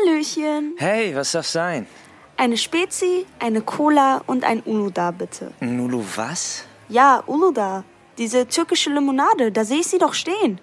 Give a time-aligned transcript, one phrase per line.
[0.00, 0.74] Hallöchen.
[0.76, 1.86] Hey, was darf sein?
[2.36, 5.52] Eine Spezi, eine Cola und ein Uluda bitte.
[5.60, 6.64] Nulu was?
[6.88, 7.84] Ja, Uluda.
[8.18, 10.60] Diese türkische Limonade, da sehe ich sie doch stehen.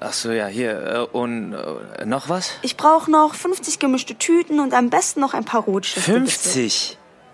[0.00, 1.08] Ach so, ja, hier.
[1.12, 2.52] äh, Und äh, noch was?
[2.62, 6.20] Ich brauche noch 50 gemischte Tüten und am besten noch ein paar Rotstifte.
[6.20, 6.70] bitte.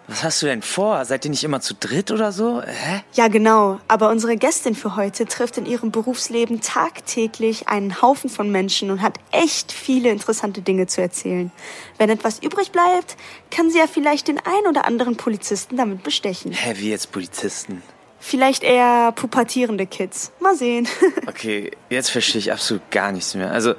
[0.09, 0.17] 50?
[0.17, 1.05] Was hast du denn vor?
[1.05, 2.63] Seid ihr nicht immer zu dritt oder so?
[2.63, 3.03] Hä?
[3.15, 3.79] Ja, genau.
[3.89, 9.03] Aber unsere Gästin für heute trifft in ihrem Berufsleben tagtäglich einen Haufen von Menschen und
[9.03, 11.53] hat echt viele interessante Dinge zu erzählen.
[11.99, 13.17] Wenn etwas übrig bleibt,
[13.51, 16.53] kann sie ja vielleicht den ein oder anderen Polizisten damit bestechen.
[16.53, 17.83] Hä, wie jetzt Polizisten?
[18.21, 20.33] Vielleicht eher pubertierende Kids.
[20.41, 20.89] Mal sehen.
[21.27, 23.53] Okay, jetzt verstehe ich absolut gar nichts mehr.
[23.53, 23.75] Also,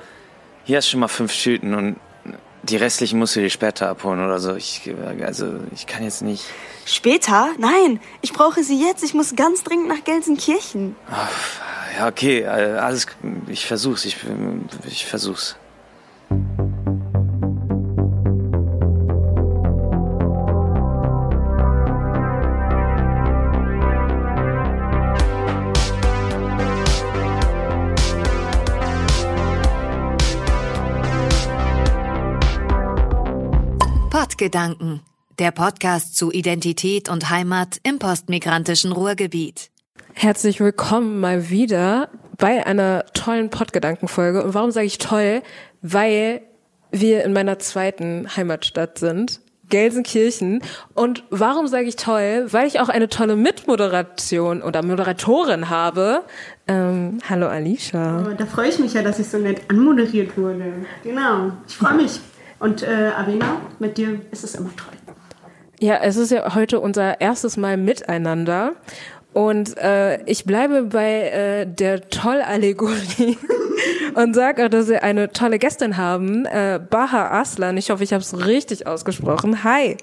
[0.63, 1.97] hier hast du schon mal fünf Tüten und
[2.69, 4.55] die restlichen musst du dir später abholen oder so.
[4.55, 4.89] Ich,
[5.25, 6.45] also, ich kann jetzt nicht.
[6.85, 7.49] Später?
[7.57, 9.03] Nein, ich brauche sie jetzt.
[9.03, 10.95] Ich muss ganz dringend nach Gelsenkirchen.
[11.97, 13.07] Ja, okay, äh, alles.
[13.47, 14.17] Ich versuch's, ich,
[14.87, 15.55] ich versuch's.
[34.39, 35.01] Pottgedanken,
[35.37, 39.69] der Podcast zu Identität und Heimat im postmigrantischen Ruhrgebiet.
[40.13, 44.41] Herzlich willkommen mal wieder bei einer tollen Pottgedankenfolge.
[44.41, 45.41] Und warum sage ich toll?
[45.81, 46.39] Weil
[46.89, 50.61] wir in meiner zweiten Heimatstadt sind, Gelsenkirchen.
[50.93, 52.47] Und warum sage ich toll?
[52.49, 56.23] Weil ich auch eine tolle Mitmoderation oder Moderatorin habe.
[56.65, 58.25] Ähm, hallo Alicia.
[58.25, 60.75] Oh, Da freue ich mich ja, dass ich so nett anmoderiert wurde.
[61.03, 62.21] Genau, ich freue mich.
[62.59, 64.93] Und äh, Avena, mit dir ist es immer toll.
[65.79, 68.73] Ja, es ist ja heute unser erstes Mal miteinander.
[69.31, 73.37] Und äh, ich bleibe bei äh, der Toll-Allegorie
[74.15, 77.77] und sage auch, dass wir eine tolle Gästin haben, äh, Baha Aslan.
[77.77, 79.63] Ich hoffe, ich habe es richtig ausgesprochen.
[79.63, 79.95] Hi.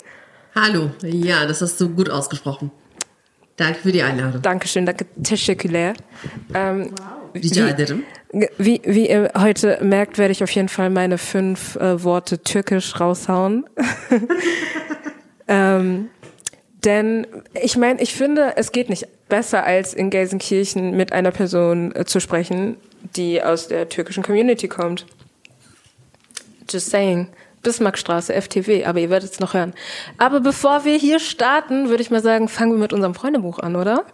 [0.54, 2.70] Hallo, ja, das hast du gut ausgesprochen.
[3.56, 4.40] Danke für die Einladung.
[4.40, 5.94] Dankeschön, danke, teşekkürler.
[6.54, 6.92] Ähm,
[7.34, 7.98] Rica ederim.
[7.98, 8.25] wie,
[8.58, 13.64] wie ihr heute merkt, werde ich auf jeden Fall meine fünf äh, Worte türkisch raushauen.
[15.48, 16.10] ähm,
[16.84, 17.26] denn
[17.60, 22.04] ich meine, ich finde, es geht nicht besser, als in Gelsenkirchen mit einer Person äh,
[22.04, 22.76] zu sprechen,
[23.16, 25.06] die aus der türkischen Community kommt.
[26.70, 27.28] Just saying.
[27.62, 29.74] Bismarckstraße, FTW, aber ihr werdet es noch hören.
[30.18, 33.74] Aber bevor wir hier starten, würde ich mal sagen, fangen wir mit unserem Freundebuch an,
[33.74, 34.04] oder?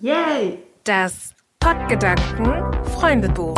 [0.00, 0.58] Yay!
[0.84, 3.54] Das Pottgedanken Freundebuch.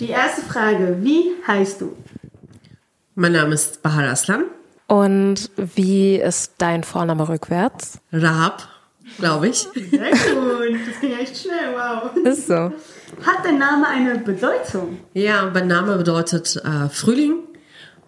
[0.00, 1.94] Die erste Frage, wie heißt du?
[3.14, 4.44] Mein Name ist Bahar Aslan,
[4.86, 8.00] Und wie ist dein Vorname rückwärts?
[8.14, 8.66] Rahab,
[9.18, 9.68] glaube ich.
[9.74, 12.16] Sehr gut, das ging echt schnell, wow.
[12.24, 12.54] Ist so.
[12.54, 15.00] Hat dein Name eine Bedeutung?
[15.12, 17.40] Ja, mein Name bedeutet äh, Frühling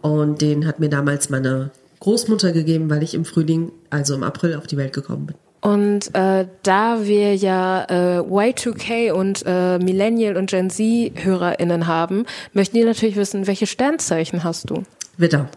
[0.01, 4.57] und den hat mir damals meine Großmutter gegeben, weil ich im Frühling, also im April,
[4.57, 5.37] auf die Welt gekommen bin.
[5.65, 12.27] Und äh, da wir ja äh, Y2K und äh, Millennial und Gen Z HörerInnen haben,
[12.53, 14.83] möchten die natürlich wissen, welche Sternzeichen hast du?
[15.17, 15.49] Widder.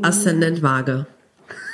[0.00, 1.06] Aszendent Waage.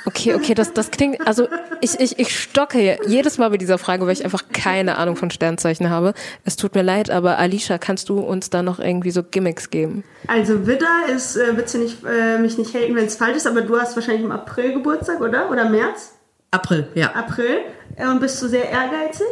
[0.05, 1.47] Okay, okay, das, das klingt, also
[1.79, 5.29] ich, ich, ich stocke jedes Mal bei dieser Frage, weil ich einfach keine Ahnung von
[5.29, 6.15] Sternzeichen habe.
[6.45, 10.03] Es tut mir leid, aber Alicia, kannst du uns da noch irgendwie so Gimmicks geben?
[10.25, 13.61] Also Widder ist, äh, bitte nicht, äh, mich nicht haten, wenn es falsch ist, aber
[13.61, 15.51] du hast wahrscheinlich im April Geburtstag, oder?
[15.51, 16.15] Oder März?
[16.51, 17.11] April, ja.
[17.13, 17.59] April.
[17.97, 19.25] Und bist du sehr ehrgeizig?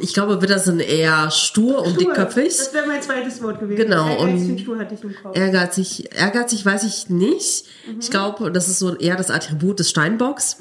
[0.00, 1.98] Ich glaube, Widder sind eher stur und Stur.
[1.98, 2.48] dickköpfig.
[2.56, 3.76] Das wäre mein zweites Wort gewesen.
[3.84, 5.36] Genau, Ehrgeizig und- und Stur hatte ich im Kopf.
[5.36, 7.66] Ehrgeizig, ehrgeizig weiß ich nicht.
[8.00, 10.56] Ich glaube, das ist so eher das Attribut des Steinbocks.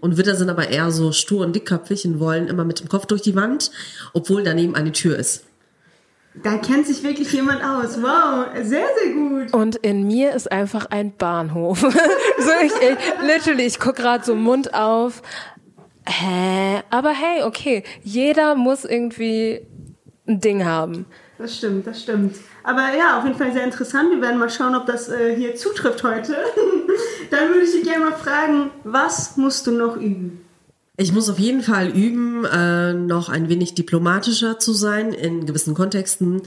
[0.00, 3.06] Und Widder sind aber eher so stur und dickköpfig und wollen immer mit dem Kopf
[3.06, 3.70] durch die Wand,
[4.12, 5.44] obwohl daneben eine Tür ist.
[6.34, 8.00] Da kennt sich wirklich jemand aus.
[8.00, 9.52] Wow, sehr, sehr gut.
[9.52, 11.80] Und in mir ist einfach ein Bahnhof.
[11.80, 15.22] so ich, ich literally, ich guck gerade so Mund auf.
[16.06, 16.82] Hä?
[16.90, 19.66] Aber hey, okay, jeder muss irgendwie
[20.26, 21.06] ein Ding haben.
[21.38, 22.36] Das stimmt, das stimmt.
[22.62, 24.10] Aber ja, auf jeden Fall sehr interessant.
[24.10, 26.36] Wir werden mal schauen, ob das äh, hier zutrifft heute.
[27.30, 30.44] Dann würde ich dich gerne mal fragen, was musst du noch üben?
[31.02, 35.74] Ich muss auf jeden Fall üben, äh, noch ein wenig diplomatischer zu sein in gewissen
[35.74, 36.42] Kontexten.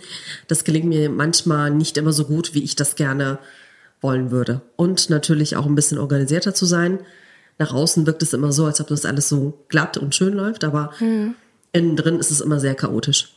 [0.48, 3.38] Das gelingt mir manchmal nicht immer so gut, wie ich das gerne
[4.00, 4.62] wollen würde.
[4.78, 7.00] Und natürlich auch ein bisschen organisierter zu sein.
[7.58, 10.64] Nach außen wirkt es immer so, als ob das alles so glatt und schön läuft,
[10.64, 10.94] aber
[11.74, 13.35] innen drin ist es immer sehr chaotisch.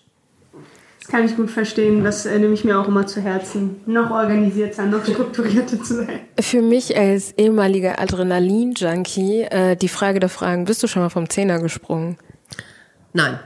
[1.00, 2.04] Das kann ich gut verstehen.
[2.04, 3.76] Das äh, nehme ich mir auch immer zu Herzen.
[3.86, 6.20] Noch organisierter, noch strukturierter zu sein.
[6.40, 11.30] Für mich als ehemaliger Adrenalin-Junkie äh, die Frage der Fragen, bist du schon mal vom
[11.30, 12.18] Zehner gesprungen?
[13.14, 13.38] Nein,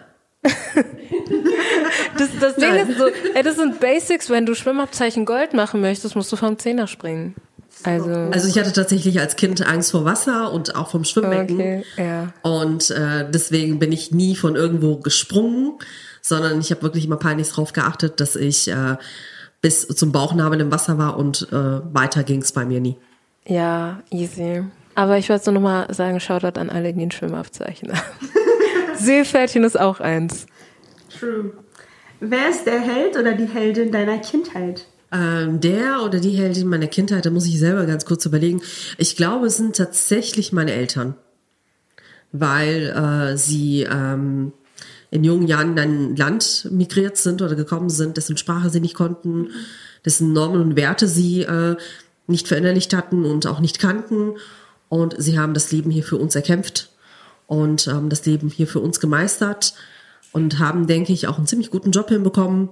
[2.19, 6.17] das, das Ding ist so, ey, das sind Basics, wenn du Schwimmabzeichen Gold machen möchtest,
[6.17, 7.35] musst du vom Zehner springen.
[7.85, 11.55] Also, Also ich hatte tatsächlich als Kind Angst vor Wasser und auch vom Schwimmbecken.
[11.57, 12.33] okay, ja.
[12.43, 15.79] Und äh, deswegen bin ich nie von irgendwo gesprungen,
[16.23, 18.97] sondern ich habe wirklich immer peinlich drauf geachtet, dass ich äh,
[19.61, 22.97] bis zum Bauchnabel im Wasser war und äh, weiter ging's bei mir nie.
[23.47, 24.65] Ja, easy.
[24.95, 28.07] Aber ich wollte so nochmal sagen, Shoutout an alle, die ein Schwimmabzeichen haben.
[28.97, 30.47] Seepferdchen ist auch eins.
[31.19, 31.53] True.
[32.21, 34.87] Wer ist der Held oder die Heldin deiner Kindheit?
[35.11, 38.63] Ähm, der oder die Heldin meiner Kindheit, da muss ich selber ganz kurz überlegen.
[38.97, 41.17] Ich glaube, es sind tatsächlich meine Eltern,
[42.31, 44.53] weil äh, sie ähm,
[45.13, 48.95] in jungen Jahren in ein Land migriert sind oder gekommen sind, dessen Sprache sie nicht
[48.95, 49.51] konnten,
[50.07, 51.77] dessen Normen und Werte sie äh,
[52.27, 54.37] nicht verinnerlicht hatten und auch nicht kannten.
[54.89, 56.91] Und sie haben das Leben hier für uns erkämpft
[57.47, 59.75] und haben das Leben hier für uns gemeistert
[60.33, 62.71] und haben, denke ich, auch einen ziemlich guten Job hinbekommen.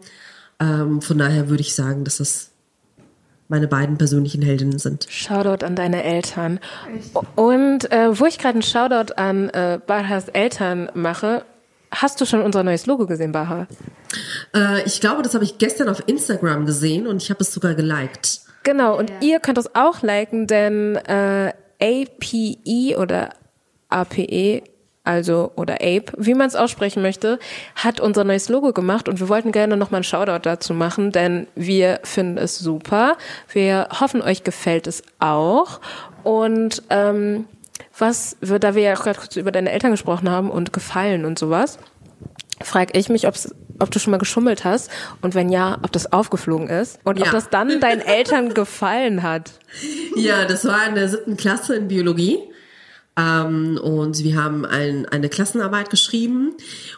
[0.58, 2.52] Ähm, von daher würde ich sagen, dass das
[3.48, 5.06] meine beiden persönlichen Heldinnen sind.
[5.10, 6.58] Shoutout an deine Eltern.
[7.34, 11.44] Und äh, wo ich gerade einen Shoutout an äh, Bahas Eltern mache,
[11.90, 13.66] hast du schon unser neues Logo gesehen, Baha?
[14.54, 17.74] Äh, ich glaube, das habe ich gestern auf Instagram gesehen und ich habe es sogar
[17.74, 18.40] geliked.
[18.62, 23.30] Genau, und ihr könnt es auch liken, denn äh, APE oder
[23.88, 24.62] APE,
[25.02, 27.38] also oder Ape, wie man es aussprechen möchte,
[27.74, 31.46] hat unser neues Logo gemacht und wir wollten gerne nochmal einen Shoutout dazu machen, denn
[31.54, 33.16] wir finden es super.
[33.50, 35.80] Wir hoffen, euch gefällt es auch.
[36.22, 37.46] Und ähm,
[38.00, 41.24] was, wir- da wir ja auch gerade kurz über deine Eltern gesprochen haben und Gefallen
[41.24, 41.78] und sowas,
[42.62, 44.90] frage ich mich, ob's, ob du schon mal geschummelt hast
[45.22, 47.32] und wenn ja, ob das aufgeflogen ist und ob Ja.
[47.32, 49.52] das dann deinen Eltern gefallen hat.
[50.16, 52.38] Ja, das war in der siebten Klasse in Biologie.
[53.16, 56.54] Ähm, und wir haben ein, eine Klassenarbeit geschrieben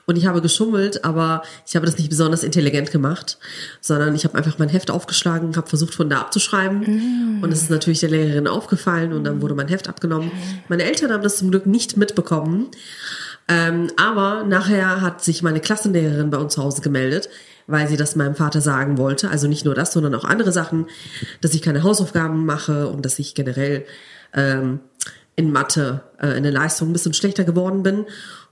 [0.06, 3.38] und ich habe geschummelt, aber ich habe das nicht besonders intelligent gemacht,
[3.80, 7.70] sondern ich habe einfach mein Heft aufgeschlagen, habe versucht von da abzuschreiben und es ist
[7.70, 10.30] natürlich der Lehrerin aufgefallen und dann wurde mein Heft abgenommen.
[10.68, 12.68] Meine Eltern haben das zum Glück nicht mitbekommen,
[13.48, 17.30] ähm, aber nachher hat sich meine Klassenlehrerin bei uns zu Hause gemeldet,
[17.66, 19.30] weil sie das meinem Vater sagen wollte.
[19.30, 20.86] Also nicht nur das, sondern auch andere Sachen,
[21.40, 23.86] dass ich keine Hausaufgaben mache und dass ich generell
[24.34, 24.80] ähm,
[25.36, 28.06] in Mathe äh, in der Leistung ein bisschen schlechter geworden bin.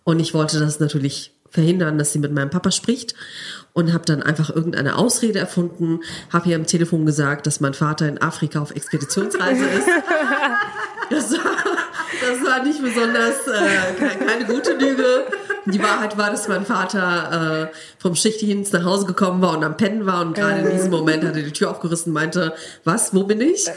[0.05, 3.15] Und ich wollte das natürlich verhindern, dass sie mit meinem Papa spricht
[3.73, 6.01] und habe dann einfach irgendeine Ausrede erfunden,
[6.33, 9.89] habe ihr am Telefon gesagt, dass mein Vater in Afrika auf Expeditionsreise ist.
[11.11, 11.29] Das
[12.31, 15.27] das war nicht besonders äh, keine, keine gute Lüge.
[15.67, 19.77] Die Wahrheit war, dass mein Vater äh, vom Schichtdienst nach Hause gekommen war und am
[19.77, 22.55] Pennen war und gerade in diesem Moment hat er die Tür aufgerissen und meinte,
[22.85, 23.69] was, wo bin ich?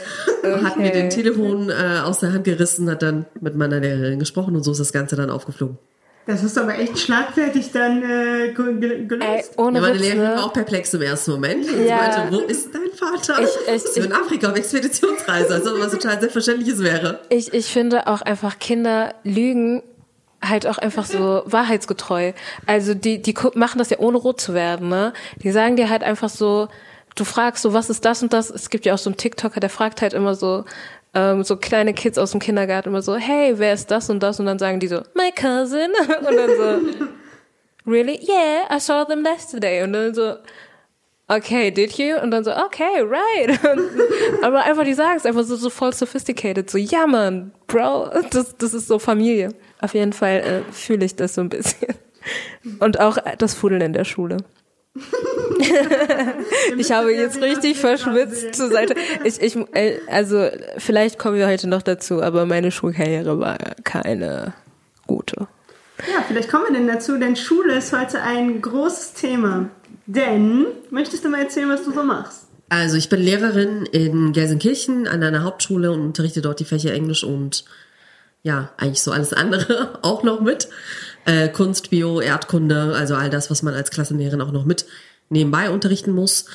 [0.42, 4.56] Hat mir den Telefon äh, aus der Hand gerissen, hat dann mit meiner Lehrerin gesprochen
[4.56, 5.78] und so ist das Ganze dann aufgeflogen.
[6.26, 9.52] Das ist aber echt schlagfertig dann äh, ge- ge- Ey, gelöst.
[9.58, 10.36] ohne Ja, meine Witz, Lehrerin ne?
[10.36, 11.68] war auch perplex im ersten Moment.
[11.70, 12.12] Und Ja.
[12.12, 13.42] sie meinte, wo ist dein Vater?
[13.42, 17.20] Ich- ich- du in Afrika auf Expeditionsreise, als ob was total Selbstverständliches wäre.
[17.28, 19.82] Ich, ich finde auch einfach Kinder lügen
[20.42, 22.32] halt auch einfach so wahrheitsgetreu.
[22.66, 25.12] Also die, die machen das ja ohne rot zu werden, ne?
[25.42, 26.68] Die sagen dir halt einfach so,
[27.16, 28.50] du fragst so, was ist das und das?
[28.50, 30.64] Es gibt ja auch so einen TikToker, der fragt halt immer so,
[31.14, 34.40] ähm, so kleine Kids aus dem Kindergarten immer so, hey, wer ist das und das?
[34.40, 35.90] Und dann sagen die so, my cousin.
[36.26, 38.18] Und dann so, really?
[38.28, 39.82] Yeah, I saw them yesterday.
[39.82, 40.36] Und dann so,
[41.28, 42.16] okay, did you?
[42.16, 43.50] Und dann so, okay, right.
[43.64, 43.90] Und,
[44.42, 46.68] aber einfach, die sagen es einfach so, so voll sophisticated.
[46.68, 49.50] So, ja, man, Bro, das, das ist so Familie.
[49.80, 51.94] Auf jeden Fall äh, fühle ich das so ein bisschen.
[52.80, 54.38] Und auch das Fudeln in der Schule.
[56.78, 58.94] ich habe jetzt richtig verschwitzt zur Seite.
[59.24, 60.48] Ich, ich, äh, also,
[60.78, 64.54] vielleicht kommen wir heute noch dazu, aber meine Schulkarriere war keine
[65.06, 65.48] gute.
[66.12, 69.68] Ja, vielleicht kommen wir denn dazu, denn Schule ist heute ein großes Thema.
[70.06, 72.42] Denn, möchtest du mal erzählen, was du so machst?
[72.68, 77.24] Also ich bin Lehrerin in Gelsenkirchen an einer Hauptschule und unterrichte dort die Fächer Englisch
[77.24, 77.64] und
[78.42, 80.68] ja, eigentlich so alles andere auch noch mit.
[81.26, 84.86] Äh, Kunst, Bio, Erdkunde, also all das, was man als Klassenlehrerin auch noch mit
[85.28, 86.46] nebenbei unterrichten muss.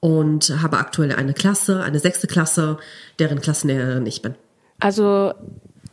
[0.00, 2.78] Und habe aktuell eine Klasse, eine sechste Klasse,
[3.18, 4.34] deren Klassenlehrerin ich bin.
[4.78, 5.34] Also,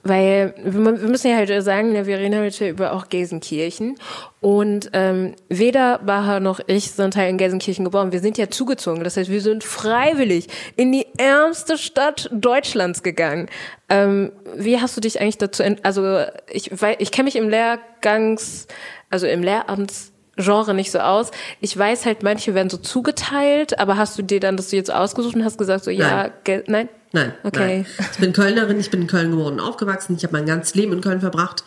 [0.07, 3.95] weil wir müssen ja halt sagen, ja, wir reden heute über auch Gelsenkirchen
[4.41, 8.11] und ähm, weder Baha noch ich sind halt in Gelsenkirchen geboren.
[8.11, 13.47] Wir sind ja zugezogen, das heißt, wir sind freiwillig in die ärmste Stadt Deutschlands gegangen.
[13.89, 18.67] Ähm, wie hast du dich eigentlich dazu, also ich, weil ich kenne mich im Lehrgangs,
[19.09, 21.31] also im Lehramts Genre nicht so aus.
[21.61, 25.35] Ich weiß halt, manche werden so zugeteilt, aber hast du dir dann das jetzt ausgesucht
[25.35, 26.31] und hast gesagt so, ja, Nein.
[26.43, 26.89] Gel nein?
[27.11, 27.85] Nein, Okay.
[27.97, 28.07] nein.
[28.11, 30.15] Ich bin Kölnerin, ich bin in Köln geboren und aufgewachsen.
[30.17, 31.63] Ich habe mein ganzes Leben in Köln verbracht.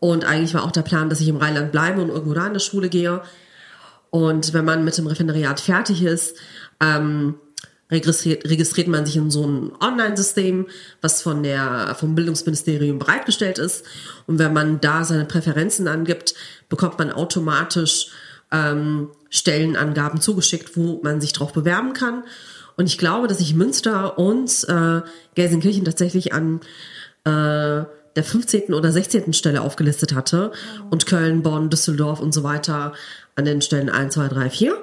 [0.00, 2.52] Und eigentlich war auch der Plan, dass ich im Rheinland bleibe und irgendwo da in
[2.52, 3.22] der Schule gehe.
[4.10, 6.36] Und wenn man mit dem Referendariat fertig ist,
[6.80, 7.34] ähm,
[7.90, 10.66] registriert, registriert man sich in so ein Online-System,
[11.00, 13.84] was von der, vom Bildungsministerium bereitgestellt ist.
[14.26, 16.34] Und wenn man da seine Präferenzen angibt,
[16.68, 18.08] bekommt man automatisch
[18.52, 22.24] ähm, Stellenangaben zugeschickt, wo man sich drauf bewerben kann.
[22.78, 25.02] Und ich glaube, dass ich Münster und äh,
[25.34, 26.60] Gelsenkirchen tatsächlich an
[27.24, 28.72] äh, der 15.
[28.72, 29.32] oder 16.
[29.32, 30.52] Stelle aufgelistet hatte
[30.88, 32.92] und Köln, Bonn, Düsseldorf und so weiter
[33.34, 34.76] an den Stellen 1, 2, 3, 4.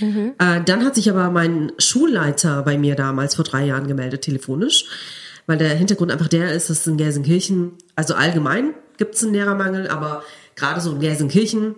[0.00, 0.32] Mhm.
[0.38, 4.84] Äh, dann hat sich aber mein Schulleiter bei mir damals vor drei Jahren gemeldet, telefonisch,
[5.48, 9.88] weil der Hintergrund einfach der ist, dass in Gelsenkirchen, also allgemein gibt es einen Lehrermangel,
[9.88, 10.22] aber
[10.54, 11.74] gerade so in Gelsenkirchen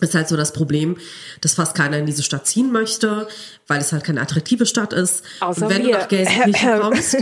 [0.00, 0.96] ist halt so das Problem,
[1.40, 3.26] dass fast keiner in diese Stadt ziehen möchte,
[3.66, 5.24] weil es halt keine attraktive Stadt ist.
[5.40, 5.92] Außer und wenn wir.
[5.92, 7.16] du nach Gelsenkirchen kommst,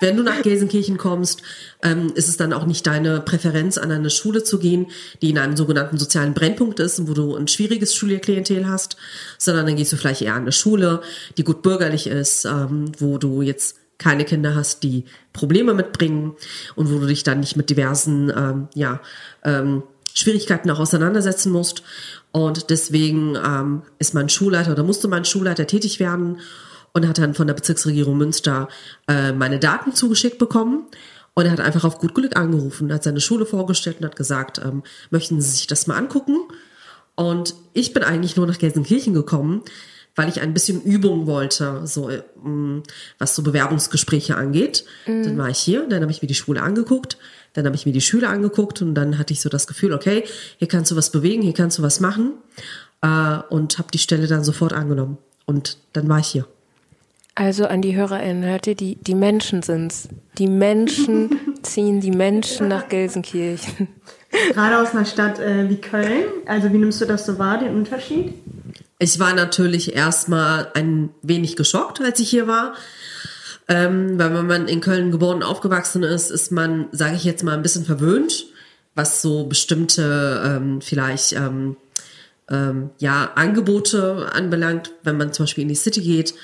[0.00, 1.42] wenn du nach Gelsenkirchen kommst,
[1.82, 4.86] ähm, ist es dann auch nicht deine Präferenz, an eine Schule zu gehen,
[5.22, 8.96] die in einem sogenannten sozialen Brennpunkt ist, wo du ein schwieriges Schulklientel hast,
[9.38, 11.02] sondern dann gehst du vielleicht eher an eine Schule,
[11.36, 16.34] die gut bürgerlich ist, ähm, wo du jetzt keine Kinder hast, die Probleme mitbringen
[16.74, 19.00] und wo du dich dann nicht mit diversen, ähm, ja,
[19.44, 19.84] ähm,
[20.16, 21.82] Schwierigkeiten auch auseinandersetzen musst.
[22.36, 26.38] Und deswegen ähm, ist mein Schulleiter oder musste mein Schulleiter tätig werden
[26.92, 28.68] und hat dann von der Bezirksregierung Münster
[29.08, 30.84] äh, meine Daten zugeschickt bekommen.
[31.32, 34.60] Und er hat einfach auf gut Glück angerufen, hat seine Schule vorgestellt und hat gesagt,
[34.62, 36.36] ähm, möchten Sie sich das mal angucken?
[37.14, 39.62] Und ich bin eigentlich nur nach Gelsenkirchen gekommen,
[40.14, 42.82] weil ich ein bisschen Übung wollte, so ähm,
[43.16, 44.84] was so Bewerbungsgespräche angeht.
[45.06, 45.22] Mhm.
[45.22, 47.16] Dann war ich hier, dann habe ich mir die Schule angeguckt,
[47.56, 50.24] dann habe ich mir die Schüler angeguckt und dann hatte ich so das Gefühl, okay,
[50.58, 52.34] hier kannst du was bewegen, hier kannst du was machen
[53.02, 55.18] äh, und habe die Stelle dann sofort angenommen.
[55.46, 56.46] Und dann war ich hier.
[57.34, 60.08] Also an die HörerInnen, hört ihr, die, die Menschen sind's.
[60.38, 63.88] Die Menschen ziehen die Menschen nach Gelsenkirchen.
[64.52, 66.24] Gerade aus einer Stadt äh, wie Köln.
[66.46, 68.34] Also wie nimmst du das so wahr, den Unterschied?
[68.98, 72.74] Ich war natürlich erstmal ein wenig geschockt, als ich hier war.
[73.68, 77.42] Ähm, weil wenn man in Köln geboren und aufgewachsen ist, ist man, sage ich jetzt
[77.42, 78.46] mal, ein bisschen verwöhnt,
[78.94, 81.76] was so bestimmte ähm, vielleicht ähm,
[82.48, 86.34] ähm, ja Angebote anbelangt, wenn man zum Beispiel in die City geht.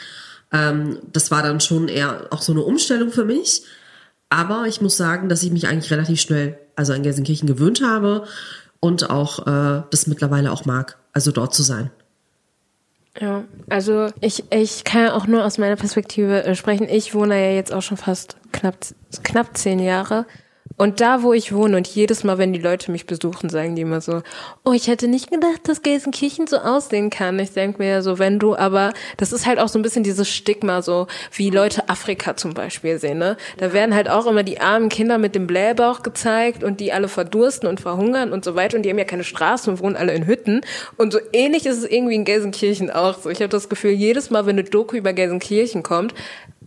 [0.52, 3.62] Ähm, das war dann schon eher auch so eine Umstellung für mich.
[4.29, 8.26] Aber ich muss sagen, dass ich mich eigentlich relativ schnell, also an Gelsenkirchen gewöhnt habe
[8.81, 11.91] und auch äh, das mittlerweile auch mag, also dort zu sein.
[13.21, 16.88] Ja, also ich, ich kann ja auch nur aus meiner Perspektive äh, sprechen.
[16.88, 18.76] Ich wohne ja jetzt auch schon fast knapp,
[19.23, 20.26] knapp zehn Jahre
[20.76, 23.83] und da, wo ich wohne und jedes Mal, wenn die Leute mich besuchen, sagen die
[23.83, 24.23] immer so,
[24.64, 27.38] oh, ich hätte nicht gedacht, dass Gelsenkirchen so aussehen kann.
[27.38, 30.05] Ich denke mir ja so, wenn du, aber das ist halt auch so ein bisschen
[30.05, 33.19] dieses Stigma, so wie Leute Afrika zum Beispiel sehen.
[33.19, 33.37] Ne?
[33.59, 37.09] Da werden halt auch immer die armen Kinder mit dem Blähbauch gezeigt und die alle
[37.09, 40.14] verdursten und verhungern und so weiter und die haben ja keine Straßen und wohnen alle
[40.14, 40.62] in Hütten.
[40.97, 43.31] Und so ähnlich ist es irgendwie in Gelsenkirchen auch so.
[43.31, 46.14] Ich habe das Gefühl, jedes Mal, wenn eine Doku über Gelsenkirchen kommt,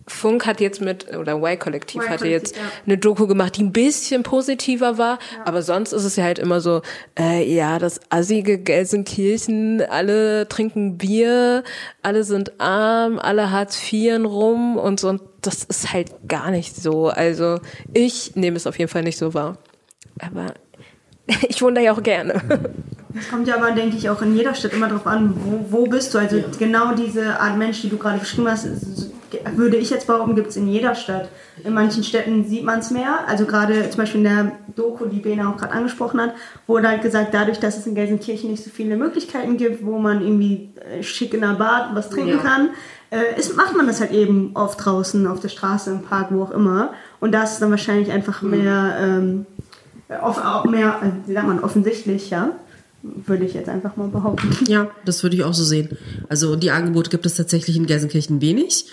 [0.08, 2.62] Funk hat jetzt mit, oder Y-Kollektiv hatte jetzt ja.
[2.86, 5.46] eine Doku gemacht, die ein bisschen positiver war, ja.
[5.46, 6.82] aber sonst ist es ja halt immer so,
[7.18, 11.64] äh, ja, das assige Gelsenkirchen, alle trinken Bier,
[12.02, 16.76] alle sind arm, alle Hartz IV rum und so, und das ist halt gar nicht
[16.76, 17.08] so.
[17.08, 17.60] Also
[17.92, 19.58] ich nehme es auf jeden Fall nicht so wahr.
[20.18, 20.54] Aber
[21.48, 22.42] ich wohne da ja auch gerne.
[23.18, 25.86] Es kommt ja aber, denke ich, auch in jeder Stadt immer darauf an, wo, wo
[25.86, 26.18] bist du.
[26.18, 26.44] Also ja.
[26.58, 28.66] genau diese Art Mensch, die du gerade beschrieben hast,
[29.54, 31.28] würde ich jetzt behaupten, gibt es in jeder Stadt.
[31.64, 33.20] In manchen Städten sieht man es mehr.
[33.26, 36.34] Also gerade zum Beispiel in der Doku, die Bena auch gerade angesprochen hat,
[36.66, 40.20] wurde halt gesagt, dadurch, dass es in Gelsenkirchen nicht so viele Möglichkeiten gibt, wo man
[40.20, 42.38] irgendwie äh, schick in der Bad was trinken ja.
[42.38, 42.70] kann,
[43.10, 46.42] äh, ist, macht man das halt eben oft draußen, auf der Straße, im Park, wo
[46.42, 46.90] auch immer.
[47.20, 48.50] Und da ist es dann wahrscheinlich einfach mhm.
[48.50, 49.46] mehr, ähm,
[50.22, 52.52] off, mehr, äh, wie sagt man, offensichtlich, ja
[53.26, 54.56] würde ich jetzt einfach mal behaupten.
[54.68, 55.96] Ja, das würde ich auch so sehen.
[56.28, 58.86] Also die Angebote gibt es tatsächlich in Gelsenkirchen wenig.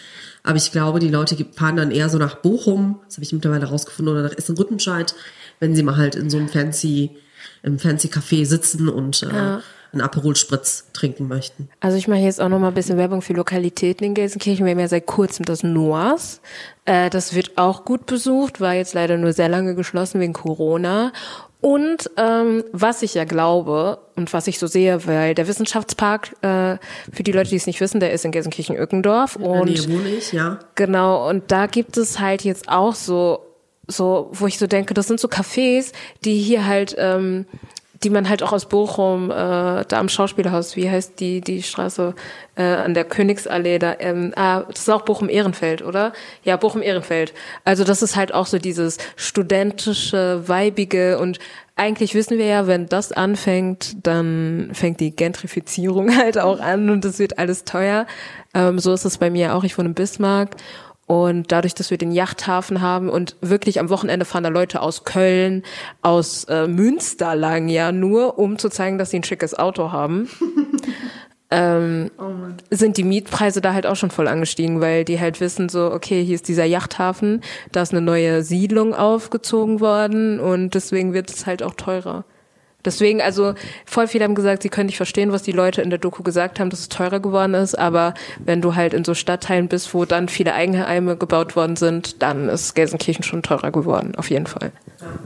[0.44, 3.66] Aber ich glaube, die Leute fahren dann eher so nach Bochum, das habe ich mittlerweile
[3.66, 5.16] rausgefunden, oder nach Essen-Rüttenscheid,
[5.60, 7.12] wenn sie mal halt in so einem fancy,
[7.64, 9.62] im fancy Café sitzen und äh, ja.
[9.94, 11.70] einen Aperol Spritz trinken möchten.
[11.80, 14.66] Also ich mache jetzt auch noch mal ein bisschen Werbung für Lokalitäten in Gelsenkirchen.
[14.66, 16.42] Wir haben ja seit kurzem das Noahs.
[16.84, 21.14] Äh, das wird auch gut besucht, war jetzt leider nur sehr lange geschlossen wegen Corona.
[21.64, 26.76] Und ähm, was ich ja glaube und was ich so sehe, weil der Wissenschaftspark, äh,
[27.10, 29.38] für die Leute, die es nicht wissen, der ist in Gelsenkirchen-Ückendorf.
[29.38, 30.60] Und nee, wohne ich, ja.
[30.76, 33.46] Genau, und da gibt es halt jetzt auch so,
[33.88, 35.94] so, wo ich so denke, das sind so Cafés,
[36.26, 37.46] die hier halt ähm,
[38.04, 42.14] die man halt auch aus Bochum, äh, da am Schauspielhaus, wie heißt die, die Straße
[42.56, 46.14] äh, an der Königsallee, da, ähm, ah, das ist auch Bochum-Ehrenfeld, oder?
[46.44, 47.34] Ja, Bochum-Ehrenfeld.
[47.64, 51.40] Also das ist halt auch so dieses studentische, weibige und
[51.76, 57.04] eigentlich wissen wir ja, wenn das anfängt, dann fängt die Gentrifizierung halt auch an und
[57.06, 58.06] es wird alles teuer.
[58.54, 59.64] Ähm, so ist es bei mir auch.
[59.64, 60.56] Ich wohne in Bismarck
[61.06, 65.04] und dadurch, dass wir den Yachthafen haben und wirklich am Wochenende fahren da Leute aus
[65.04, 65.64] Köln,
[66.02, 70.30] aus äh, Münster lang ja nur, um zu zeigen, dass sie ein schickes Auto haben.
[71.52, 72.32] ähm, oh
[72.72, 76.24] sind die Mietpreise da halt auch schon voll angestiegen, weil die halt wissen so, okay,
[76.24, 77.42] hier ist dieser Yachthafen,
[77.72, 82.24] da ist eine neue Siedlung aufgezogen worden und deswegen wird es halt auch teurer.
[82.86, 83.54] Deswegen, also
[83.86, 86.60] voll viele haben gesagt, sie können nicht verstehen, was die Leute in der Doku gesagt
[86.60, 87.78] haben, dass es teurer geworden ist.
[87.78, 88.14] Aber
[88.44, 92.50] wenn du halt in so Stadtteilen bist, wo dann viele Eigenheime gebaut worden sind, dann
[92.50, 94.72] ist Gelsenkirchen schon teurer geworden, auf jeden Fall.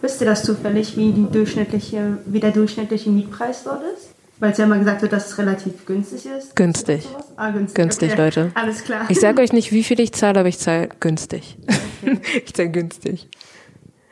[0.02, 4.10] Wisst ihr das zufällig, wie, die durchschnittliche, wie der durchschnittliche Mietpreis dort ist?
[4.40, 6.56] Weil es ja immer gesagt wird, dass es relativ günstig ist.
[6.56, 7.08] Günstig.
[7.38, 7.76] Ah, günstig.
[7.76, 8.22] Günstig, okay.
[8.22, 8.52] Leute.
[8.54, 9.06] Alles klar.
[9.10, 11.58] Ich sage euch nicht, wie viel ich zahle, aber ich zahle günstig.
[12.04, 12.20] Okay.
[12.46, 13.28] ich zahle günstig.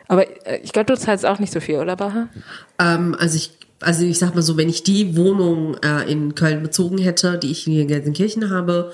[0.08, 2.28] Aber äh, ich glaube, du zahlst auch nicht so viel, oder Baha?
[2.80, 6.62] Ähm, also ich, also ich sag mal so, wenn ich die Wohnung äh, in Köln
[6.64, 8.92] bezogen hätte, die ich hier in Gelsenkirchen habe,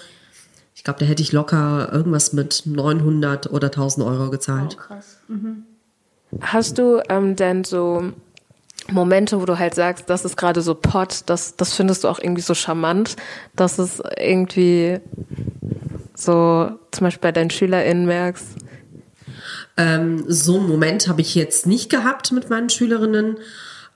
[0.76, 4.78] ich glaube, da hätte ich locker irgendwas mit 900 oder 1000 Euro gezahlt.
[4.80, 5.18] Oh, krass.
[5.28, 5.64] Mhm.
[6.40, 8.14] Hast du ähm, denn so
[8.90, 12.20] Momente, wo du halt sagst, das ist gerade so Pot, das, das findest du auch
[12.20, 13.16] irgendwie so charmant,
[13.56, 15.00] dass es irgendwie
[16.16, 18.48] so zum Beispiel bei deinen SchülerInnen merkst?
[19.82, 23.38] Ähm, so einen Moment habe ich jetzt nicht gehabt mit meinen Schülerinnen.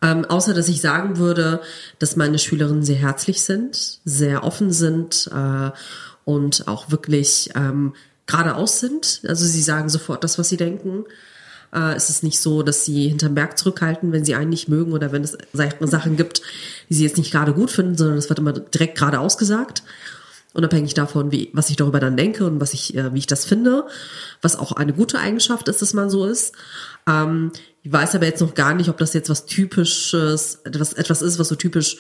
[0.01, 1.61] Ähm, außer dass ich sagen würde,
[1.99, 5.71] dass meine Schülerinnen sehr herzlich sind, sehr offen sind äh,
[6.25, 7.93] und auch wirklich ähm,
[8.25, 9.21] geradeaus sind.
[9.27, 11.05] Also sie sagen sofort das, was sie denken.
[11.71, 14.91] Äh, es ist nicht so, dass sie hinterm Berg zurückhalten, wenn sie einen nicht mögen
[14.91, 16.41] oder wenn es Sachen gibt,
[16.89, 19.83] die sie jetzt nicht gerade gut finden, sondern es wird immer direkt geradeaus gesagt
[20.55, 23.45] unabhängig davon, wie, was ich darüber dann denke und was ich, äh, wie ich das
[23.45, 23.85] finde,
[24.41, 26.53] was auch eine gute Eigenschaft ist, dass man so ist.
[27.07, 27.51] Ähm,
[27.83, 31.37] ich weiß aber jetzt noch gar nicht, ob das jetzt was typisches, etwas, etwas ist,
[31.37, 31.97] was so typisch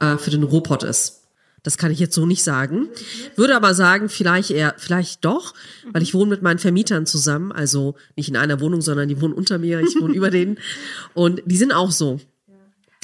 [0.00, 1.22] äh, für den Robot ist.
[1.62, 2.88] Das kann ich jetzt so nicht sagen.
[3.34, 5.52] Würde aber sagen, vielleicht eher, vielleicht doch,
[5.92, 9.34] weil ich wohne mit meinen Vermietern zusammen, also nicht in einer Wohnung, sondern die wohnen
[9.34, 10.58] unter mir, ich wohne über denen.
[11.14, 12.20] Und die sind auch so.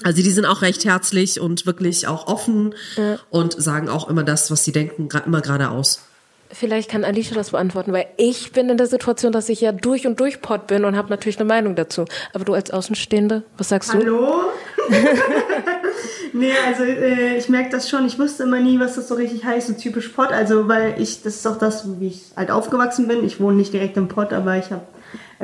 [0.05, 3.18] Also die sind auch recht herzlich und wirklich auch offen ja.
[3.31, 6.00] und sagen auch immer das, was sie denken, immer geradeaus.
[6.55, 10.07] Vielleicht kann Alicia das beantworten, weil ich bin in der Situation, dass ich ja durch
[10.07, 12.05] und durch Pott bin und habe natürlich eine Meinung dazu.
[12.35, 14.05] Aber du als Außenstehende, was sagst Hallo?
[14.05, 14.26] du?
[14.26, 14.50] Hallo?
[16.35, 18.05] nee, also äh, ich merke das schon.
[18.07, 20.31] Ich wusste immer nie, was das so richtig heißt, so typisch Pott.
[20.31, 23.24] Also weil ich, das ist auch das, wie ich halt aufgewachsen bin.
[23.24, 24.83] Ich wohne nicht direkt im Pott, aber ich habe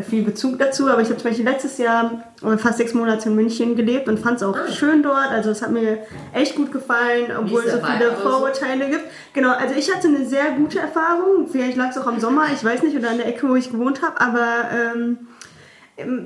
[0.03, 0.89] viel Bezug dazu.
[0.89, 2.25] Aber ich habe zum Beispiel letztes Jahr
[2.59, 4.71] fast sechs Monate in München gelebt und fand es auch ah.
[4.71, 5.31] schön dort.
[5.31, 5.99] Also es hat mir
[6.33, 8.91] echt gut gefallen, obwohl es so viele Vorurteile so?
[8.91, 9.05] gibt.
[9.33, 11.49] Genau, also ich hatte eine sehr gute Erfahrung.
[11.51, 13.71] Vielleicht lag es auch am Sommer, ich weiß nicht, oder an der Ecke, wo ich
[13.71, 14.21] gewohnt habe.
[14.21, 15.19] Aber ähm,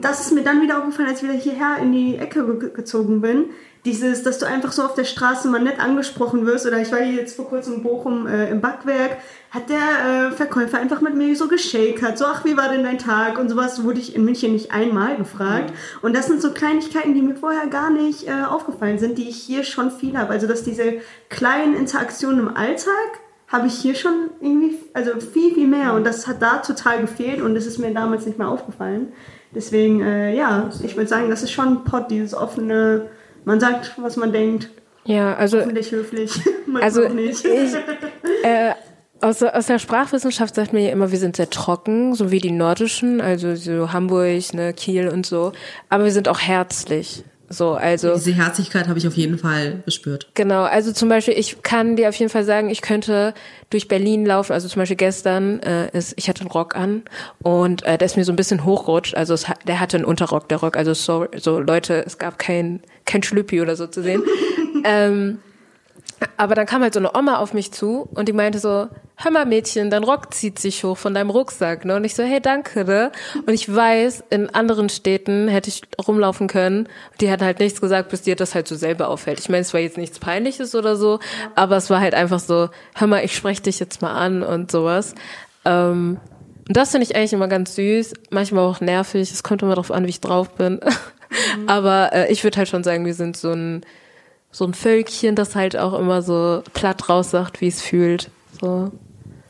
[0.01, 3.47] das ist mir dann wieder aufgefallen, als ich wieder hierher in die Ecke gezogen bin
[3.85, 6.67] dieses, dass du einfach so auf der Straße mal nett angesprochen wirst.
[6.67, 9.17] Oder ich war hier jetzt vor kurzem in Bochum äh, im Backwerk,
[9.51, 12.17] hat der äh, Verkäufer einfach mit mir so geschakert.
[12.17, 13.39] So, ach, wie war denn dein Tag?
[13.39, 15.71] Und sowas wurde ich in München nicht einmal gefragt.
[15.71, 15.77] Mhm.
[16.03, 19.37] Und das sind so Kleinigkeiten, die mir vorher gar nicht äh, aufgefallen sind, die ich
[19.37, 20.31] hier schon viel habe.
[20.31, 23.21] Also, dass diese kleinen Interaktionen im Alltag
[23.53, 25.93] habe ich hier schon irgendwie, also viel, viel mehr.
[25.95, 29.13] Und das hat da total gefehlt und das ist mir damals nicht mehr aufgefallen.
[29.55, 33.11] Deswegen, äh, ja, ich würde sagen, das ist schon ein Pod, dieses offene
[33.45, 34.71] man sagt, was man denkt.
[35.05, 35.59] Ja, also.
[35.59, 36.41] Hoffentlich höflich.
[36.81, 37.45] also, nicht.
[37.45, 37.75] Ich,
[38.45, 38.73] äh,
[39.21, 42.51] aus, aus der Sprachwissenschaft sagt man ja immer, wir sind sehr trocken, so wie die
[42.51, 45.53] nordischen, also so Hamburg, ne, Kiel und so.
[45.89, 47.25] Aber wir sind auch herzlich.
[47.53, 48.15] So, also.
[48.15, 50.29] Diese Herzlichkeit habe ich auf jeden Fall gespürt.
[50.35, 53.35] Genau, also zum Beispiel, ich kann dir auf jeden Fall sagen, ich könnte
[53.69, 54.53] durch Berlin laufen.
[54.53, 57.03] Also zum Beispiel gestern äh, ist, ich hatte einen Rock an
[57.43, 59.15] und äh, der ist mir so ein bisschen hochrutscht.
[59.15, 60.77] Also es, der hatte einen Unterrock, der Rock.
[60.79, 64.23] Also so, so Leute, es gab kein kein Schlüppi oder so zu sehen.
[64.85, 65.39] ähm,
[66.37, 68.89] aber dann kam halt so eine Oma auf mich zu und die meinte so,
[69.23, 71.85] hör mal Mädchen, dein Rock zieht sich hoch von deinem Rucksack.
[71.85, 71.97] Ne?
[71.97, 72.85] Und ich so, hey, danke.
[72.85, 73.13] Ne?
[73.47, 76.89] Und ich weiß, in anderen Städten hätte ich rumlaufen können.
[77.21, 79.39] Die hat halt nichts gesagt, bis dir das halt so selber auffällt.
[79.39, 81.21] Ich meine, es war jetzt nichts Peinliches oder so,
[81.55, 84.71] aber es war halt einfach so, hör mal, ich spreche dich jetzt mal an und
[84.71, 85.15] sowas.
[85.65, 86.19] Ähm,
[86.69, 89.31] und das finde ich eigentlich immer ganz süß, manchmal auch nervig.
[89.31, 90.81] Es kommt immer darauf an, wie ich drauf bin.
[90.81, 91.67] Mhm.
[91.69, 93.85] Aber äh, ich würde halt schon sagen, wir sind so ein
[94.55, 98.31] so ein Völkchen, das halt auch immer so platt raussagt, wie es fühlt.
[98.61, 98.93] So.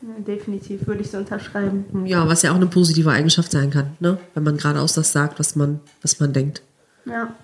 [0.03, 1.85] Definitiv würde ich so unterschreiben.
[2.07, 4.19] Ja, was ja auch eine positive Eigenschaft sein kann, ne?
[4.35, 6.63] Wenn man geradeaus das sagt, was man, was man denkt.
[7.05, 7.35] Ja.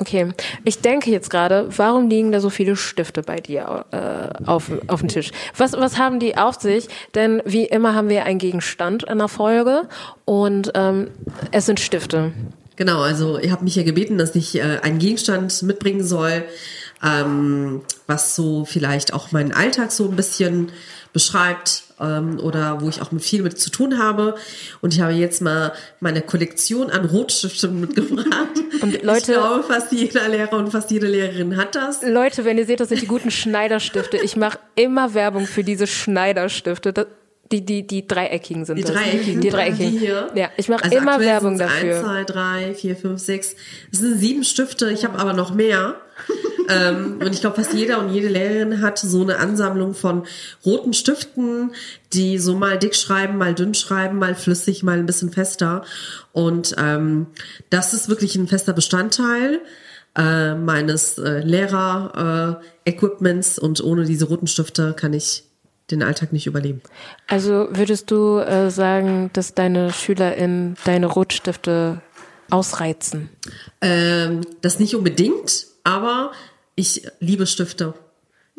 [0.00, 0.28] Okay,
[0.64, 5.00] ich denke jetzt gerade, warum liegen da so viele Stifte bei dir äh, auf, auf
[5.00, 5.32] dem Tisch?
[5.56, 6.88] Was, was haben die auf sich?
[7.16, 9.88] Denn wie immer haben wir einen Gegenstand in der Folge
[10.24, 11.08] und ähm,
[11.50, 12.30] es sind Stifte.
[12.76, 16.44] Genau, also ihr habt mich ja gebeten, dass ich äh, einen Gegenstand mitbringen soll,
[17.02, 20.70] ähm, was so vielleicht auch meinen Alltag so ein bisschen
[21.12, 24.34] beschreibt ähm, oder wo ich auch mit viel mit zu tun habe.
[24.80, 28.28] Und ich habe jetzt mal meine Kollektion an Rotstiften mitgebracht.
[28.80, 32.02] Und Leute, ich glaube, fast jeder Lehrer und fast jede Lehrerin hat das.
[32.02, 34.18] Leute, wenn ihr seht, das sind die guten Schneiderstifte.
[34.18, 36.92] Ich mache immer Werbung für diese Schneiderstifte.
[36.92, 37.06] Das,
[37.50, 38.92] die, die, die dreieckigen sind die das.
[38.92, 39.92] Dreieckigen, die dreieckigen.
[39.92, 40.30] Die hier.
[40.34, 41.96] Ja, ich mache also immer Werbung dafür.
[41.96, 43.56] Eins, zwei, drei, vier, fünf, sechs.
[43.90, 44.90] Das sind sieben Stifte.
[44.90, 45.96] Ich habe aber noch mehr.
[46.68, 50.24] Ähm, und ich glaube, fast jeder und jede Lehrerin hat so eine Ansammlung von
[50.64, 51.72] roten Stiften,
[52.12, 55.84] die so mal dick schreiben, mal dünn schreiben, mal flüssig, mal ein bisschen fester.
[56.32, 57.26] Und ähm,
[57.70, 59.60] das ist wirklich ein fester Bestandteil
[60.16, 63.58] äh, meines äh, Lehrer-Equipments.
[63.58, 65.42] Äh, und ohne diese roten Stifte kann ich
[65.90, 66.82] den Alltag nicht überleben.
[67.26, 72.02] Also würdest du äh, sagen, dass deine SchülerInnen deine Rotstifte
[72.50, 73.30] ausreizen?
[73.80, 76.32] Ähm, das nicht unbedingt, aber
[76.74, 77.94] ich liebe Stifte.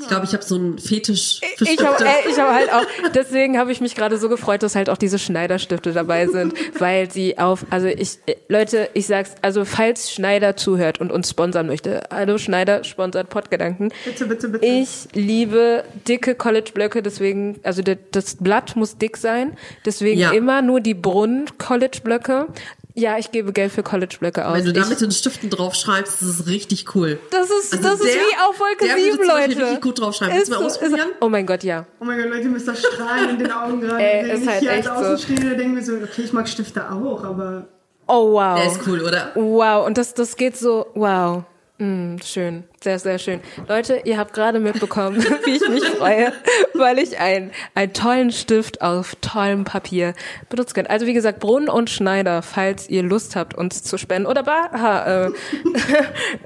[0.02, 1.84] Ich glaube, ich habe so einen Fetisch für Stifte.
[1.84, 4.90] Ich habe äh, hab halt auch, deswegen habe ich mich gerade so gefreut, dass halt
[4.90, 9.66] auch diese Schneiderstifte dabei sind, weil sie auf, also ich, äh, Leute, ich sag's, also
[9.66, 13.92] falls Schneider zuhört und uns sponsern möchte, hallo Schneider, sponsert Podgedanken.
[14.06, 14.66] Bitte, bitte, bitte.
[14.66, 20.32] Ich liebe dicke College-Blöcke, deswegen, also das Blatt muss dick sein, deswegen ja.
[20.32, 22.48] immer nur die Brunnen-College-Blöcke.
[22.96, 24.58] Ja, ich gebe Geld für College-Blöcke aus.
[24.58, 27.20] Wenn du da mit den Stiften draufschreibst, das ist richtig cool.
[27.30, 29.56] Das ist, also das der, ist wie auf Wolke der 7, Leute.
[29.56, 30.36] Der richtig gut draufschreiben.
[30.36, 31.10] Willst du mal ausprobieren?
[31.10, 31.86] Ist, oh mein Gott, ja.
[32.00, 34.04] Oh mein Gott, Leute, müsst das strahlen in den Augen gerade.
[34.04, 35.56] Ey, ist halt hier echt als Außenstehende so.
[35.56, 37.68] denke mir so, okay, ich mag Stifte auch, aber...
[38.08, 38.56] Oh, wow.
[38.60, 39.32] Der ist cool, oder?
[39.36, 41.44] Wow, und das, das geht so, wow.
[41.82, 43.40] Mm, schön, sehr, sehr schön.
[43.70, 46.34] Leute, ihr habt gerade mitbekommen, wie ich mich freue,
[46.74, 50.14] weil ich ein, einen tollen Stift auf tollem Papier
[50.50, 50.88] benutzen kann.
[50.88, 55.28] Also wie gesagt, Brunn und Schneider, falls ihr Lust habt, uns zu spenden oder Baha
[55.28, 55.32] äh,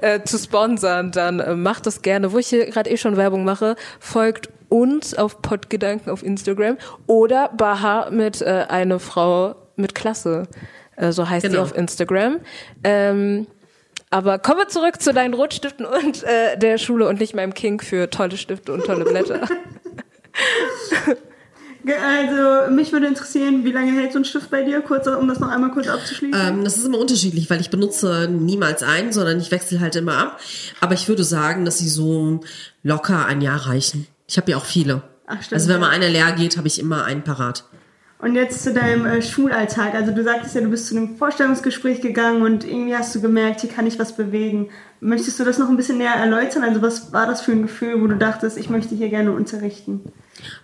[0.02, 2.32] äh, zu sponsern, dann äh, macht das gerne.
[2.32, 7.48] Wo ich hier gerade eh schon Werbung mache, folgt uns auf Podgedanken auf Instagram oder
[7.48, 10.44] Baha mit äh, eine Frau mit Klasse.
[10.94, 11.56] Äh, so heißt genau.
[11.56, 12.38] sie auf Instagram.
[12.84, 13.48] Ähm,
[14.14, 17.80] aber kommen wir zurück zu deinen Rotstiften und äh, der Schule und nicht meinem King
[17.80, 19.40] für tolle Stifte und tolle Blätter.
[21.86, 24.80] Also mich würde interessieren, wie lange hält so ein Stift bei dir?
[24.80, 26.40] Kurz, um das noch einmal kurz abzuschließen.
[26.40, 30.16] Ähm, das ist immer unterschiedlich, weil ich benutze niemals einen, sondern ich wechsle halt immer
[30.16, 30.40] ab.
[30.80, 32.40] Aber ich würde sagen, dass sie so
[32.82, 34.06] locker ein Jahr reichen.
[34.26, 35.02] Ich habe ja auch viele.
[35.26, 37.64] Ach, stimmt, also wenn mal einer leer geht, habe ich immer einen parat.
[38.24, 39.92] Und jetzt zu deinem äh, Schulalltag.
[39.92, 43.60] Also du sagtest ja, du bist zu einem Vorstellungsgespräch gegangen und irgendwie hast du gemerkt,
[43.60, 44.70] hier kann ich was bewegen.
[45.00, 46.64] Möchtest du das noch ein bisschen näher erläutern?
[46.64, 50.10] Also was war das für ein Gefühl, wo du dachtest, ich möchte hier gerne unterrichten?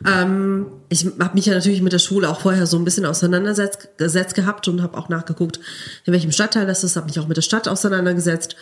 [0.07, 4.35] Ähm, ich habe mich ja natürlich mit der Schule auch vorher so ein bisschen auseinandergesetzt
[4.35, 5.61] gehabt und habe auch nachgeguckt,
[6.07, 8.57] in welchem Stadtteil das ist, habe mich auch mit der Stadt auseinandergesetzt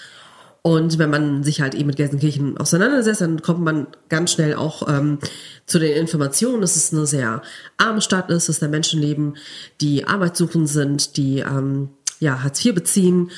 [0.62, 4.88] und wenn man sich halt eben mit Gelsenkirchen auseinandersetzt, dann kommt man ganz schnell auch
[4.88, 5.18] ähm,
[5.66, 7.42] zu den Informationen, dass es eine sehr
[7.76, 9.34] arme Stadt ist, dass da Menschen leben,
[9.80, 11.90] die arbeitssuchend sind, die ähm,
[12.20, 13.30] ja Hartz IV beziehen,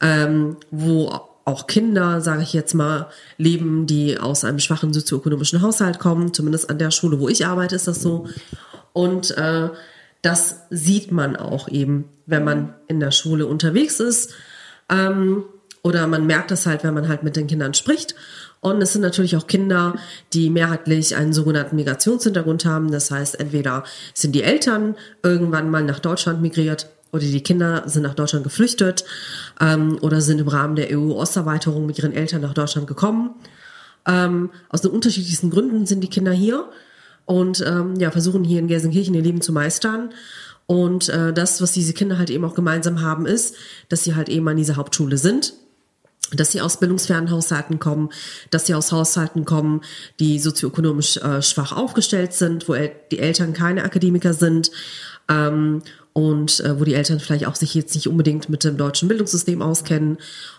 [0.00, 1.12] ähm, wo
[1.44, 6.34] auch Kinder, sage ich jetzt mal, leben, die aus einem schwachen sozioökonomischen Haushalt kommen.
[6.34, 8.28] Zumindest an der Schule, wo ich arbeite, ist das so.
[8.92, 9.70] Und äh,
[10.22, 14.34] das sieht man auch eben, wenn man in der Schule unterwegs ist.
[14.90, 15.44] Ähm,
[15.88, 18.14] oder man merkt das halt, wenn man halt mit den Kindern spricht.
[18.60, 19.94] Und es sind natürlich auch Kinder,
[20.34, 22.90] die mehrheitlich einen sogenannten Migrationshintergrund haben.
[22.90, 28.02] Das heißt, entweder sind die Eltern irgendwann mal nach Deutschland migriert oder die Kinder sind
[28.02, 29.06] nach Deutschland geflüchtet
[29.62, 33.30] ähm, oder sind im Rahmen der EU-Osterweiterung mit ihren Eltern nach Deutschland gekommen.
[34.06, 36.68] Ähm, aus den unterschiedlichsten Gründen sind die Kinder hier
[37.24, 40.10] und ähm, ja, versuchen hier in Gelsenkirchen ihr Leben zu meistern.
[40.66, 43.56] Und äh, das, was diese Kinder halt eben auch gemeinsam haben, ist,
[43.88, 45.54] dass sie halt eben an dieser Hauptschule sind
[46.32, 48.10] dass sie aus bildungsfernen Haushalten kommen,
[48.50, 49.82] dass sie aus Haushalten kommen,
[50.20, 54.70] die sozioökonomisch äh, schwach aufgestellt sind, wo el die Eltern keine Akademiker sind
[55.28, 59.08] ähm, und äh, wo die Eltern vielleicht auch sich jetzt nicht unbedingt mit dem deutschen
[59.08, 60.18] Bildungssystem auskennen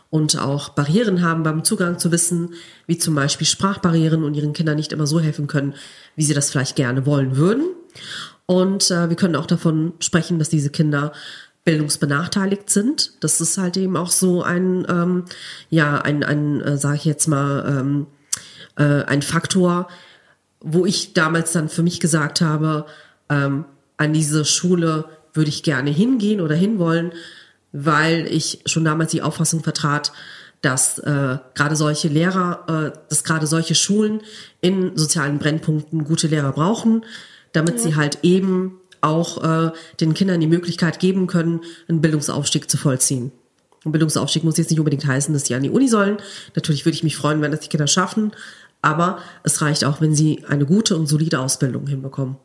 [0.10, 2.54] und auch Barrieren haben beim Zugang zu Wissen,
[2.88, 5.76] wie zum Beispiel Sprachbarrieren und ihren Kindern nicht immer so helfen können,
[6.16, 7.66] wie sie das vielleicht gerne wollen würden.
[8.48, 11.14] Und äh, wir können auch davon sprechen, dass diese Kinder
[11.70, 13.12] bildungsbenachteiligt sind.
[13.20, 15.26] Das ist halt eben auch so ein, ähm,
[15.70, 18.08] ja, ein, ein äh, sage ich jetzt mal, ähm,
[18.76, 19.88] äh, ein Faktor,
[20.62, 22.88] wo ich damals dann für mich gesagt habe,
[23.30, 23.66] ähm,
[23.98, 27.12] an diese Schule würde ich gerne hingehen oder hinwollen,
[27.72, 30.12] weil ich schon damals die Auffassung vertrat,
[30.64, 34.22] dass äh, gerade solche Lehrer, äh, dass gerade solche Schulen
[34.60, 37.06] in sozialen Brennpunkten gute Lehrer brauchen,
[37.54, 37.82] damit ja.
[37.82, 43.32] sie halt eben auch äh, den Kindern die Möglichkeit geben können, einen Bildungsaufstieg zu vollziehen.
[43.86, 46.18] Ein Bildungsaufstieg muss jetzt nicht unbedingt heißen, dass sie an die Uni sollen.
[46.56, 48.34] Natürlich würde ich mich freuen, wenn das die Kinder schaffen,
[48.82, 52.38] aber es reicht auch, wenn sie eine gute und solide Ausbildung hinbekommen.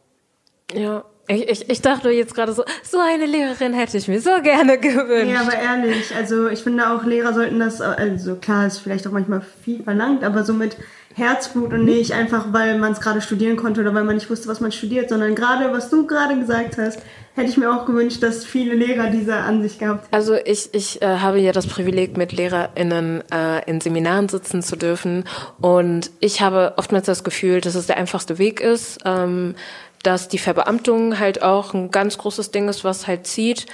[0.73, 4.31] Ja, ich, ich, ich dachte jetzt gerade so, so eine Lehrerin hätte ich mir so
[4.43, 5.33] gerne gewünscht.
[5.33, 9.13] Ja, aber ehrlich, also ich finde auch Lehrer sollten das, also klar ist vielleicht auch
[9.13, 10.77] manchmal viel verlangt, aber so mit
[11.15, 14.49] Herzblut und nicht einfach, weil man es gerade studieren konnte oder weil man nicht wusste,
[14.49, 16.99] was man studiert, sondern gerade, was du gerade gesagt hast,
[17.35, 20.15] hätte ich mir auch gewünscht, dass viele Lehrer diese Ansicht gehabt hätten.
[20.15, 24.77] Also ich, ich äh, habe ja das Privileg, mit LehrerInnen äh, in Seminaren sitzen zu
[24.77, 25.25] dürfen
[25.61, 29.55] und ich habe oftmals das Gefühl, dass es der einfachste Weg ist, ähm,
[30.03, 33.67] dass die Verbeamtung halt auch ein ganz großes Ding ist, was halt zieht.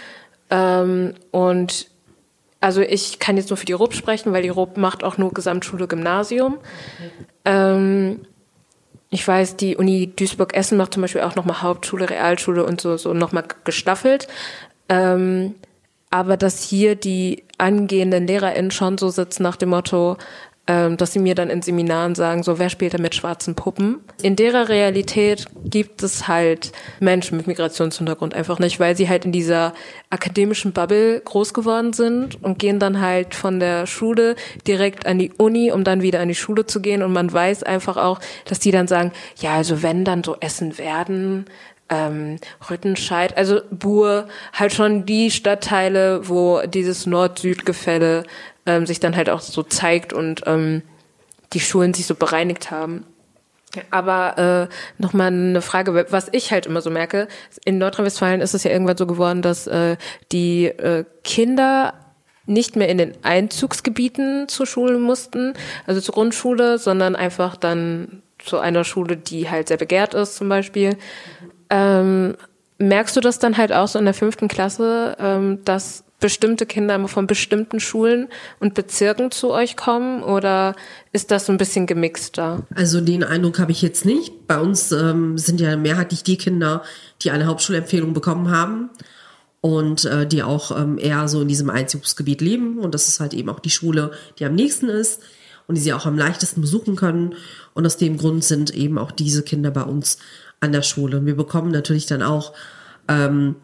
[0.50, 1.89] Ähm, und
[2.61, 5.33] also ich kann jetzt nur für die RUB sprechen, weil die RUB macht auch nur
[5.33, 6.59] Gesamtschule Gymnasium.
[7.44, 8.20] Ähm,
[9.09, 13.14] ich weiß, die Uni Duisburg-Essen macht zum Beispiel auch nochmal Hauptschule, Realschule und so, so
[13.14, 14.29] nochmal gestaffelt.
[14.88, 15.55] Ähm,
[16.11, 20.16] aber dass hier die angehenden LehrerInnen schon so sitzen nach dem Motto,
[20.70, 24.00] dass sie mir dann in Seminaren sagen, so wer spielt da mit schwarzen Puppen?
[24.22, 29.33] In derer Realität gibt es halt Menschen mit Migrationshintergrund einfach nicht, weil sie halt in
[29.33, 29.74] dieser
[30.11, 35.33] akademischen Bubble groß geworden sind und gehen dann halt von der Schule direkt an die
[35.37, 38.59] Uni, um dann wieder an die Schule zu gehen und man weiß einfach auch, dass
[38.59, 41.46] die dann sagen, ja, also wenn dann so Essen werden,
[41.90, 42.37] ähm,
[42.70, 48.22] Rüttenscheid, also Buhr, halt schon die Stadtteile, wo dieses Nord-Süd-Gefälle
[48.66, 50.83] ähm, sich dann halt auch so zeigt und ähm,
[51.53, 53.05] die Schulen sich so bereinigt haben.
[53.90, 57.29] Aber äh, nochmal eine Frage, was ich halt immer so merke,
[57.64, 59.96] in Nordrhein-Westfalen ist es ja irgendwann so geworden, dass äh,
[60.33, 61.94] die äh, Kinder
[62.46, 65.55] nicht mehr in den Einzugsgebieten zur Schule mussten,
[65.87, 70.49] also zur Grundschule, sondern einfach dann zu einer Schule, die halt sehr begehrt ist zum
[70.49, 70.96] Beispiel.
[71.68, 72.37] Ähm,
[72.79, 77.09] merkst du das dann halt auch so in der fünften Klasse, ähm, dass bestimmte Kinder
[77.09, 78.28] von bestimmten Schulen
[78.61, 80.76] und Bezirken zu euch kommen oder
[81.12, 82.62] ist das so ein bisschen gemixter?
[82.74, 84.46] Also den Eindruck habe ich jetzt nicht.
[84.46, 86.83] Bei uns ähm, sind ja mehrheitlich die Kinder,
[87.22, 88.90] die eine Hauptschulempfehlung bekommen haben
[89.61, 93.35] und äh, die auch ähm, eher so in diesem Einzugsgebiet leben und das ist halt
[93.35, 95.22] eben auch die Schule, die am nächsten ist
[95.66, 97.35] und die sie auch am leichtesten besuchen können
[97.74, 100.18] und aus dem Grund sind eben auch diese Kinder bei uns
[100.61, 101.18] an der Schule.
[101.18, 102.52] Und wir bekommen natürlich dann auch
[103.09, 103.56] ähm,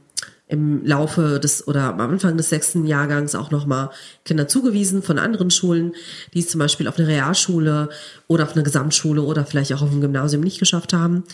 [0.48, 3.90] im Laufe des oder am Anfang des sechsten Jahrgangs auch nochmal
[4.24, 5.92] Kinder zugewiesen von anderen Schulen,
[6.34, 7.88] die es zum Beispiel auf eine Realschule
[8.28, 11.24] oder auf eine Gesamtschule oder vielleicht auch auf dem Gymnasium nicht geschafft haben.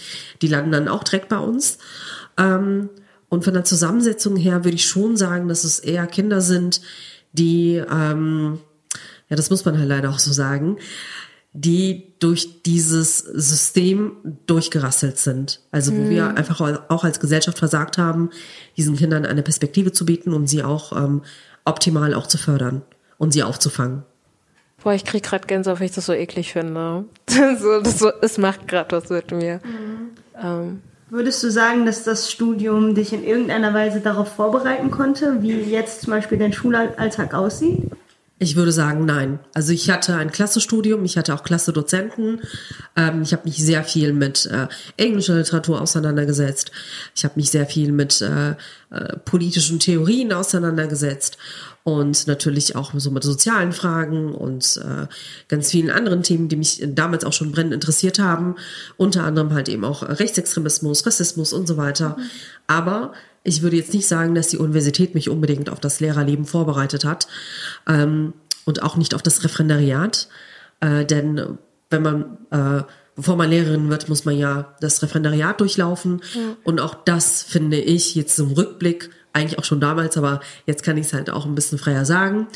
[0.40, 1.78] Die landen dann auch direkt bei uns.
[2.38, 2.88] Ähm,
[3.28, 6.80] und von der Zusammensetzung her würde ich schon sagen, dass es eher Kinder sind,
[7.32, 8.60] die, ähm,
[9.28, 10.78] ja, das muss man halt leider auch so sagen,
[11.54, 14.12] die durch dieses System
[14.46, 15.60] durchgerasselt sind.
[15.70, 16.10] Also wo mhm.
[16.10, 18.30] wir einfach auch als Gesellschaft versagt haben,
[18.76, 21.22] diesen Kindern eine Perspektive zu bieten und sie auch ähm,
[21.64, 22.82] optimal auch zu fördern
[23.18, 24.02] und sie aufzufangen.
[24.82, 27.04] Boah, ich krieg gerade Gänsehaut, weil ich das so eklig finde.
[27.28, 29.60] so, das so, es macht gerade was mit mir.
[29.64, 30.10] Mhm.
[30.42, 30.82] Ähm.
[31.10, 36.00] Würdest du sagen, dass das Studium dich in irgendeiner Weise darauf vorbereiten konnte, wie jetzt
[36.00, 37.82] zum Beispiel dein Schulalltag aussieht?
[38.42, 39.38] Ich würde sagen, nein.
[39.54, 42.40] Also ich hatte ein Klassestudium, ich hatte auch Klasse-Dozenten.
[42.96, 46.72] Ähm, ich habe mich sehr viel mit äh, englischer Literatur auseinandergesetzt.
[47.14, 48.56] Ich habe mich sehr viel mit äh,
[48.90, 51.38] äh, politischen Theorien auseinandergesetzt
[51.84, 55.06] und natürlich auch so mit sozialen Fragen und äh,
[55.48, 58.54] ganz vielen anderen Themen, die mich damals auch schon brennend interessiert haben.
[58.96, 62.16] Unter anderem halt eben auch Rechtsextremismus, Rassismus und so weiter.
[62.16, 62.22] Mhm.
[62.68, 67.04] Aber ich würde jetzt nicht sagen, dass die Universität mich unbedingt auf das Lehrerleben vorbereitet
[67.04, 67.26] hat
[67.88, 68.32] ähm,
[68.64, 70.28] und auch nicht auf das Referendariat,
[70.80, 71.58] äh, denn
[71.90, 72.84] wenn man äh,
[73.16, 76.40] bevor man Lehrerin wird, muss man ja das Referendariat durchlaufen ja.
[76.64, 80.96] und auch das finde ich jetzt im Rückblick eigentlich auch schon damals, aber jetzt kann
[80.96, 82.48] ich es halt auch ein bisschen freier sagen,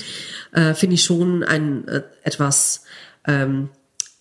[0.52, 2.84] äh, finde ich schon ein äh, etwas
[3.26, 3.70] ähm,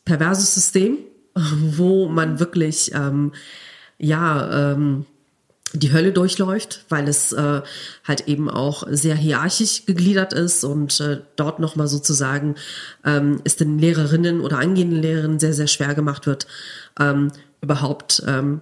[0.06, 0.98] perverses System,
[1.36, 3.34] wo man wirklich ähm,
[3.98, 5.06] ja ähm,
[5.74, 7.62] die Hölle durchläuft, weil es äh,
[8.06, 12.56] halt eben auch sehr hierarchisch gegliedert ist und äh, dort nochmal sozusagen
[13.04, 16.48] ähm, es den Lehrerinnen oder angehenden Lehrerinnen sehr, sehr schwer gemacht wird,
[17.00, 18.62] ähm, überhaupt ähm,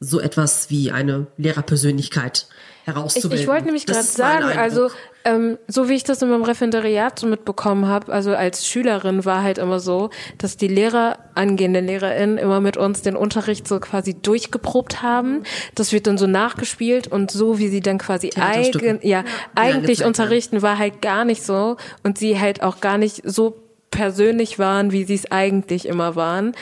[0.00, 3.38] so etwas wie eine Lehrerpersönlichkeit Ich, herauszubilden.
[3.40, 4.90] ich wollte nämlich gerade sagen, also
[5.24, 9.42] ähm, so wie ich das in meinem Referendariat so mitbekommen habe, also als Schülerin war
[9.42, 14.14] halt immer so, dass die Lehrer, angehende LehrerInnen, immer mit uns den Unterricht so quasi
[14.14, 15.42] durchgeprobt haben.
[15.74, 20.06] Das wird dann so nachgespielt und so wie sie dann quasi eigen, ja, eigentlich gezeigt
[20.06, 23.56] unterrichten war halt gar nicht so und sie halt auch gar nicht so
[23.90, 26.52] persönlich waren, wie sie es eigentlich immer waren.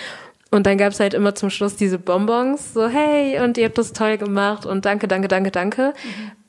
[0.51, 3.93] Und dann gab's halt immer zum Schluss diese Bonbons, so hey, und ihr habt das
[3.93, 5.93] toll gemacht und danke, danke, danke, danke.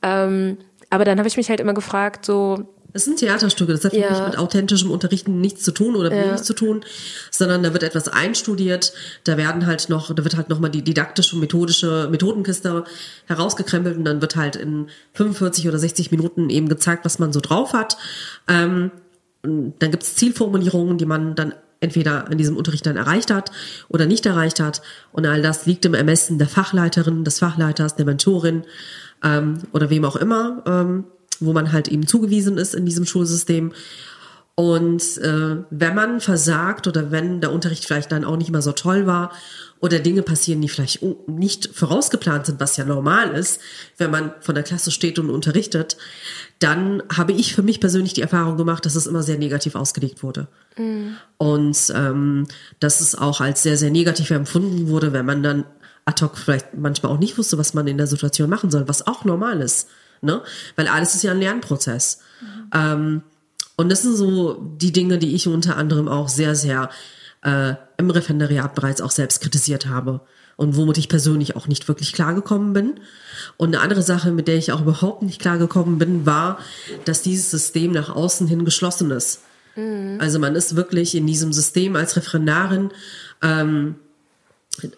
[0.01, 0.57] Ähm,
[0.89, 3.99] aber dann habe ich mich halt immer gefragt, so, Es sind Theaterstücke, das hat für
[3.99, 4.09] Ja.
[4.09, 6.25] mich mit authentischem Unterrichten nichts zu tun oder Ja.
[6.29, 6.83] wenig zu tun,
[7.29, 8.93] sondern da wird etwas einstudiert,
[9.25, 12.85] da werden halt noch, da wird halt nochmal die didaktische, methodische Methodenkiste
[13.27, 17.41] herausgekrempelt und dann wird halt in 45 oder 60 Minuten eben gezeigt, was man so
[17.41, 17.97] drauf hat.
[18.47, 18.89] Ähm,
[19.43, 23.51] dann gibt's Zielformulierungen, die man dann entweder in diesem Unterricht dann erreicht hat
[23.87, 24.81] oder nicht erreicht hat.
[25.11, 28.63] Und all das liegt im Ermessen der Fachleiterin, des Fachleiters, der Mentorin
[29.23, 31.05] ähm, oder wem auch immer, ähm,
[31.39, 33.71] wo man halt eben zugewiesen ist in diesem Schulsystem.
[34.59, 38.73] Und äh, wenn man versagt oder wenn der Unterricht vielleicht dann auch nicht mehr so
[38.73, 39.31] toll war
[39.79, 43.61] oder Dinge passieren, die vielleicht nicht vorausgeplant sind, was ja normal ist,
[43.97, 45.95] wenn man von der Klasse steht und unterrichtet,
[46.59, 50.23] dann habe ich für mich persönlich die Erfahrung gemacht, dass es immer sehr negativ ausgelegt
[50.23, 50.49] wurde.
[51.37, 52.45] Und ähm,
[52.81, 55.63] dass es auch als sehr, sehr negativ empfunden wurde, wenn man dann
[56.03, 59.07] ad hoc vielleicht manchmal auch nicht wusste, was man in der Situation machen soll, was
[59.07, 59.87] auch normal ist.
[60.19, 60.41] Ne?
[60.75, 62.19] Weil alles ist ja ein Lernprozess.
[62.73, 63.21] Ähm,
[63.79, 66.89] und das sind so die Dinge, die ich unter anderem auch sehr, sehr
[67.43, 70.19] äh, im Referendariat bereits auch selbst kritisiert habe
[70.57, 72.99] und womit ich persönlich auch nicht wirklich klargekommen bin.
[73.55, 76.59] Und eine andere Sache, mit der ich auch überhaupt nicht klargekommen bin, war,
[77.05, 79.43] dass dieses System nach außen hin geschlossen ist.
[80.19, 82.91] Also man ist wirklich in diesem System als Referendarin
[83.41, 83.95] ähm,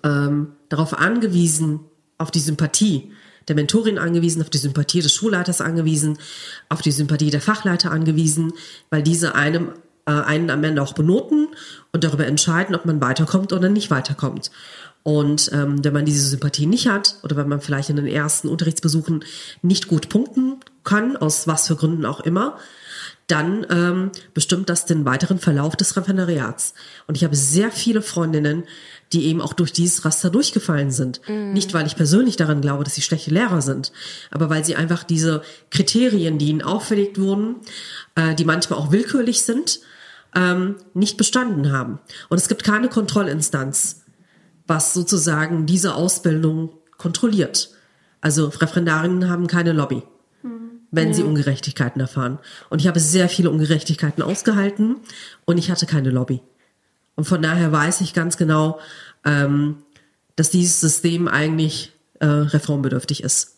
[0.02, 1.82] ähm, darauf angewiesen,
[2.18, 3.12] auf die Sympathie
[3.48, 6.18] der Mentorin angewiesen, auf die Sympathie des Schulleiters angewiesen,
[6.70, 8.54] auf die Sympathie der Fachleiter angewiesen,
[8.90, 9.70] weil diese einem
[10.06, 11.48] äh, einen am Ende auch benoten
[11.92, 14.52] und darüber entscheiden, ob man weiterkommt oder nicht weiterkommt.
[15.04, 18.48] Und ähm, wenn man diese Sympathie nicht hat oder wenn man vielleicht in den ersten
[18.48, 19.24] Unterrichtsbesuchen
[19.62, 22.58] nicht gut punkten kann, aus was für Gründen auch immer,
[23.28, 26.74] dann ähm, bestimmt das den weiteren Verlauf des Referendariats.
[27.08, 28.64] Und ich habe sehr viele Freundinnen,
[29.14, 31.22] die eben auch durch dieses Raster durchgefallen sind.
[31.54, 33.92] Nicht, weil ich persönlich daran glaube, dass sie schlechte Lehrer sind,
[34.30, 37.56] aber weil sie einfach diese Kriterien, die ihnen auferlegt wurden,
[38.16, 39.80] äh, die manchmal auch willkürlich sind,
[40.36, 42.00] ähm, nicht bestanden haben.
[42.30, 44.04] Und es gibt keine Kontrollinstanz,
[44.68, 47.72] was sozusagen diese Ausbildung kontrolliert.
[48.22, 50.04] Also Referendarinnen haben keine Lobby
[50.92, 52.38] wenn sie Ungerechtigkeiten erfahren.
[52.70, 54.98] Und ich habe sehr viele Ungerechtigkeiten ausgehalten
[55.46, 56.42] und ich hatte keine Lobby.
[57.22, 58.80] Und von daher weiß ich ganz genau,
[59.26, 59.78] ähm,
[60.36, 63.58] dass dieses System eigentlich äh, reformbedürftig ist.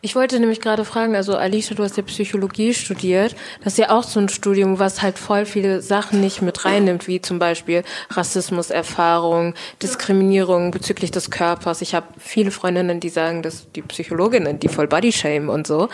[0.00, 3.36] Ich wollte nämlich gerade fragen, also Alicia, du hast ja Psychologie studiert.
[3.62, 7.06] Das ist ja auch so ein Studium, was halt voll viele Sachen nicht mit reinnimmt,
[7.08, 11.82] wie zum Beispiel Rassismuserfahrung, Diskriminierung bezüglich des Körpers.
[11.82, 15.90] Ich habe viele Freundinnen, die sagen, dass die Psychologinnen, die voll Bodyshame und so,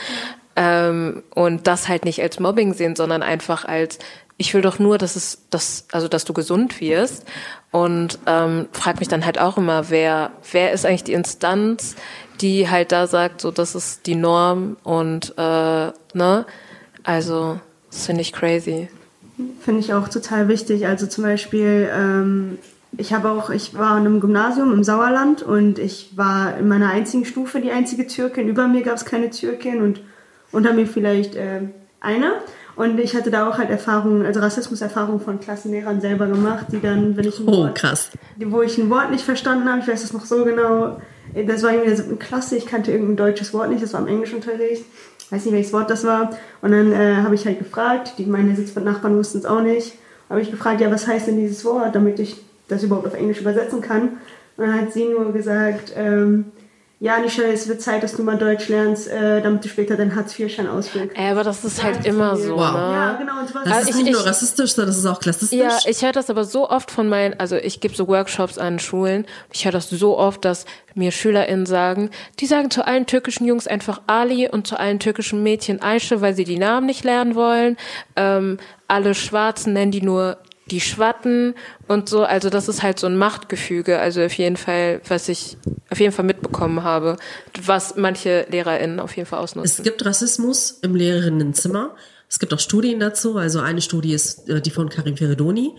[0.56, 3.98] ähm, und das halt nicht als Mobbing sehen, sondern einfach als
[4.36, 7.24] ich will doch nur, dass es, dass, also dass du gesund wirst.
[7.70, 11.96] Und ähm, frag mich dann halt auch immer, wer, wer ist eigentlich die Instanz,
[12.40, 16.46] die halt da sagt, so das ist die Norm und äh, ne,
[17.04, 18.88] also das finde ich crazy.
[19.60, 20.86] Finde ich auch total wichtig.
[20.86, 22.58] Also zum Beispiel, ähm,
[22.96, 26.90] ich habe auch, ich war in einem Gymnasium im Sauerland und ich war in meiner
[26.90, 28.48] einzigen Stufe die einzige Türkin.
[28.48, 30.00] Über mir gab es keine Türkin und
[30.52, 31.62] unter mir vielleicht äh,
[32.00, 32.32] eine.
[32.76, 37.16] Und ich hatte da auch halt Erfahrungen, also Rassismuserfahrungen von Klassenlehrern selber gemacht, die dann,
[37.16, 38.10] wenn ich ein Oh, Wort, krass.
[38.38, 40.98] wo ich ein Wort nicht verstanden habe, ich weiß das noch so genau,
[41.34, 44.00] das war irgendwie in der siebten Klasse, ich kannte irgendein deutsches Wort nicht, das war
[44.00, 44.84] im Englischunterricht,
[45.30, 46.30] weiß nicht welches Wort das war.
[46.62, 49.94] Und dann äh, habe ich halt gefragt, die meine Sitznachbarn wussten es auch nicht,
[50.28, 53.40] habe ich gefragt, ja, was heißt denn dieses Wort, damit ich das überhaupt auf Englisch
[53.40, 54.02] übersetzen kann.
[54.56, 56.46] Und dann hat sie nur gesagt, ähm,
[57.04, 60.16] ja, Nisha, es wird Zeit, dass du mal Deutsch lernst, äh, damit du später deinen
[60.16, 61.14] Hartz-IV-Schein ausfüllst.
[61.14, 62.72] Ey, aber das ist halt immer so, Wow.
[62.72, 62.78] ne?
[62.78, 63.40] Ja, genau.
[63.40, 65.58] Und was Das Also ist ich- nicht nur ich- rassistisch, sondern das ist auch klassistisch.
[65.58, 68.78] Ja, ich höre das aber so oft von meinen, also ich gebe so Workshops an
[68.78, 69.26] Schulen.
[69.52, 70.64] Ich höre das so oft, dass
[70.94, 72.08] mir SchülerInnen sagen,
[72.40, 76.34] die sagen zu allen türkischen Jungs einfach Ali und zu allen türkischen Mädchen Aische, weil
[76.34, 77.76] sie die Namen nicht lernen wollen.
[78.16, 78.56] Ähm,
[78.88, 80.38] alle Schwarzen nennen die nur
[80.70, 81.54] die Schwatten
[81.88, 82.24] und so.
[82.24, 83.98] Also das ist halt so ein Machtgefüge.
[83.98, 85.56] Also auf jeden Fall, was ich
[85.90, 87.16] auf jeden Fall mitbekommen habe,
[87.62, 89.84] was manche LehrerInnen auf jeden Fall Es ausnutzen.
[89.84, 91.94] gibt Rassismus im Lehrerinnenzimmer.
[92.28, 93.36] Es gibt auch Studien dazu.
[93.36, 95.74] Also eine Studie ist äh, die von Karim Feridoni.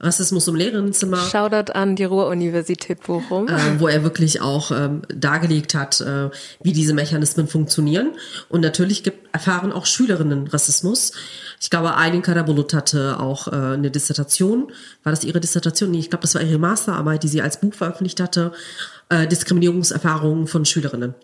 [0.00, 1.18] Rassismus im Lehrerinnenzimmer.
[1.18, 3.48] Shoutout an die Ruhr-Universität Bochum.
[3.48, 6.30] Äh, wo er wirklich auch ähm, dargelegt hat, äh,
[6.62, 8.12] wie diese Mechanismen funktionieren.
[8.48, 11.12] Und natürlich gibt, erfahren auch Schülerinnen Rassismus.
[11.60, 14.72] Ich glaube, Aylin Karabulut hatte auch äh, eine Dissertation.
[15.02, 15.90] War das ihre Dissertation?
[15.90, 18.52] Nee, ich glaube, das war ihre Masterarbeit, die sie als Buch veröffentlicht hatte.
[19.10, 21.14] Äh, Diskriminierungserfahrungen von Schülerinnen.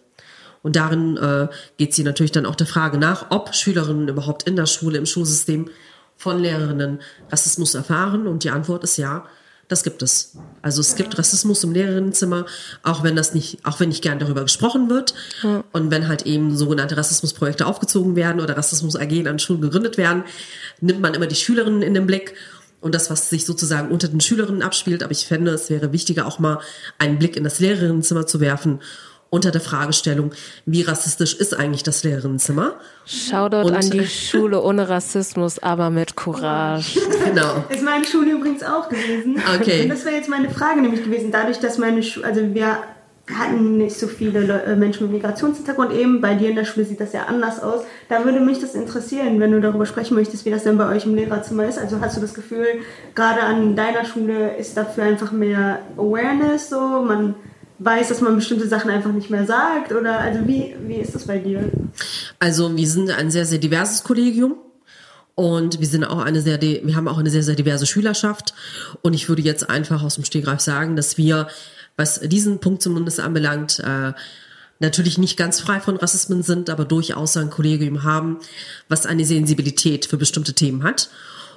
[0.63, 1.49] Und darin äh,
[1.79, 5.07] geht sie natürlich dann auch der Frage nach, ob Schülerinnen überhaupt in der Schule, im
[5.07, 5.71] Schulsystem
[6.17, 7.01] von Lehrerinnen
[7.31, 8.27] Rassismus erfahren.
[8.27, 9.25] Und die Antwort ist ja,
[9.69, 10.37] das gibt es.
[10.63, 12.47] Also es gibt Rassismus im Lehrerinnenzimmer,
[12.83, 15.15] auch wenn das nicht, auch wenn nicht gern darüber gesprochen wird.
[15.43, 15.65] Ja.
[15.73, 20.23] Und wenn halt eben sogenannte Rassismusprojekte aufgezogen werden oder Rassismus AG an Schulen gegründet werden,
[20.81, 22.35] nimmt man immer die Schülerinnen in den Blick
[22.81, 25.03] und das, was sich sozusagen unter den Schülerinnen abspielt.
[25.03, 26.61] Aber ich fände, es wäre wichtiger, auch mal
[26.99, 28.81] einen Blick in das Lehrerinnenzimmer zu werfen
[29.31, 30.33] unter der Fragestellung,
[30.65, 32.75] wie rassistisch ist eigentlich das Lehrerinnenzimmer?
[33.05, 37.01] Shoutout und, an die Schule ohne Rassismus, aber mit Courage.
[37.27, 37.65] Genau.
[37.69, 39.43] Ist meine Schule übrigens auch gewesen.
[39.61, 39.83] Okay.
[39.83, 41.33] Und das wäre jetzt meine Frage nämlich gewesen.
[41.33, 42.79] Dadurch, dass meine Schule, also wir
[43.35, 46.21] hatten nicht so viele äh, Menschen mit Migrationshintergrund eben.
[46.21, 47.83] Bei dir in der Schule sieht das ja anders aus.
[48.09, 51.07] Da würde mich das interessieren, wenn du darüber sprechen möchtest, wie das denn bei euch
[51.07, 51.79] im Lehrerzimmer ist.
[51.79, 52.67] Also hast du das Gefühl,
[53.15, 56.79] gerade an deiner Schule ist dafür einfach mehr Awareness so?
[56.79, 57.35] Man
[57.79, 59.93] weiß, dass man bestimmte Sachen einfach nicht mehr sagt?
[59.93, 61.71] Oder also wie, wie ist das bei dir?
[62.39, 64.57] Also wir sind ein sehr, sehr diverses Kollegium.
[65.35, 68.55] Und wir sind auch eine sehr, wir haben auch eine sehr, sehr diverse Schülerschaft.
[69.03, 71.49] Und ich würde jetzt einfach aus dem Stegreif sagen, dass wir,
[71.97, 74.15] was diesen Punkt zumindest anbelangt, äh,
[74.79, 78.39] natürlich nicht ganz frei von Rassismen sind, aber durchaus ein Kollegium haben,
[78.89, 81.11] was eine Sensibilität für bestimmte Themen hat.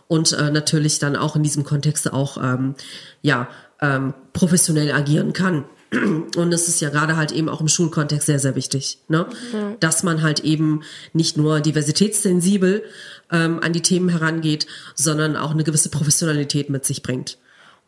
[0.10, 2.76] Und äh, natürlich dann auch in diesem Kontext auch ähm,
[3.22, 3.48] ja,
[3.80, 5.64] ähm, professionell agieren kann.
[5.92, 9.26] Und es ist ja gerade halt eben auch im Schulkontext sehr, sehr wichtig, ne?
[9.52, 9.80] Mhm.
[9.80, 10.84] dass man halt eben
[11.14, 12.84] nicht nur diversitätssensibel
[13.32, 17.40] ähm, an die Themen herangeht, sondern auch eine gewisse Professionalität mit sich bringt.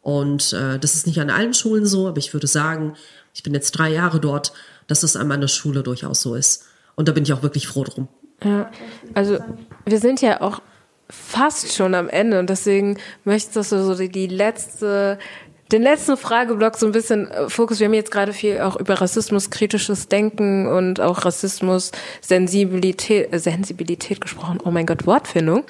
[0.01, 2.95] Und äh, das ist nicht an allen Schulen so, aber ich würde sagen,
[3.33, 4.51] ich bin jetzt drei Jahre dort,
[4.87, 6.65] dass es an meiner Schule durchaus so ist.
[6.95, 8.07] Und da bin ich auch wirklich froh drum.
[8.43, 8.71] Ja,
[9.13, 9.37] also
[9.85, 10.61] wir sind ja auch
[11.09, 15.19] fast schon am Ende und deswegen möchtest du so die, die letzte
[15.72, 17.80] den letzten Frageblock so ein bisschen äh, Fokus.
[17.80, 24.59] Wir haben jetzt gerade viel auch über Rassismus-kritisches Denken und auch Rassismus-Sensibilität äh, Sensibilität gesprochen.
[24.63, 25.63] Oh mein Gott, Wortfindung.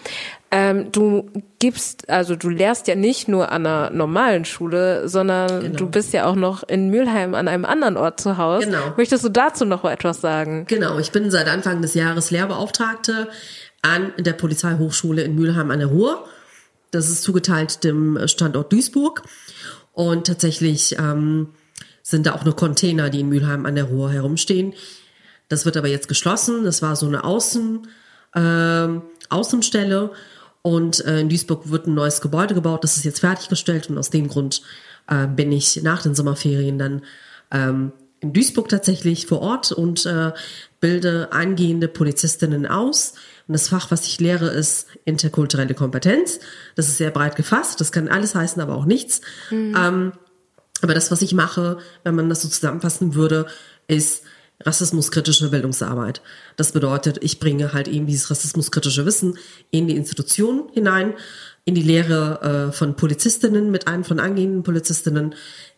[0.54, 1.30] Ähm, du
[1.60, 5.78] gibst, also du lehrst ja nicht nur an einer normalen Schule, sondern genau.
[5.78, 8.66] du bist ja auch noch in Mülheim an einem anderen Ort zu Hause.
[8.66, 8.94] Genau.
[8.98, 10.66] Möchtest du dazu noch etwas sagen?
[10.68, 13.30] Genau, ich bin seit Anfang des Jahres Lehrbeauftragte
[13.82, 16.26] an der Polizeihochschule in Mülheim an der Ruhr.
[16.92, 19.24] Das ist zugeteilt dem Standort Duisburg.
[19.94, 21.50] Und tatsächlich ähm,
[22.04, 24.74] sind da auch nur Container, die in Mülheim an der Ruhr herumstehen.
[25.50, 26.64] Das wird aber jetzt geschlossen.
[26.64, 27.88] Das war so eine Außen,
[28.36, 28.88] äh,
[29.30, 30.12] Außenstelle.
[30.62, 32.84] Und äh, in Duisburg wird ein neues Gebäude gebaut.
[32.84, 33.90] Das ist jetzt fertiggestellt.
[33.90, 34.62] Und aus dem Grund
[35.08, 37.02] äh, bin ich nach den Sommerferien dann
[37.52, 40.32] ähm, in Duisburg tatsächlich vor Ort und äh,
[40.80, 43.16] bilde angehende Polizistinnen aus.
[43.52, 46.40] Und das Fach, was ich lehre, ist interkulturelle Kompetenz.
[46.78, 47.82] Das ist sehr breit gefasst.
[47.82, 49.20] Das kann alles heißen, aber auch nichts.
[49.50, 49.76] Mhm.
[49.78, 50.12] Ähm,
[50.82, 53.48] aber das, was ich mache, wenn man das so zusammenfassen würde,
[53.90, 54.24] ist
[54.62, 56.22] rassismuskritische Bildungsarbeit.
[56.56, 59.38] Das bedeutet, ich bringe halt eben dieses rassismuskritische Wissen
[59.70, 61.14] in die Institution hinein,
[61.66, 65.36] in die Lehre äh, von Polizistinnen mit einem von angehenden Polizistinnen,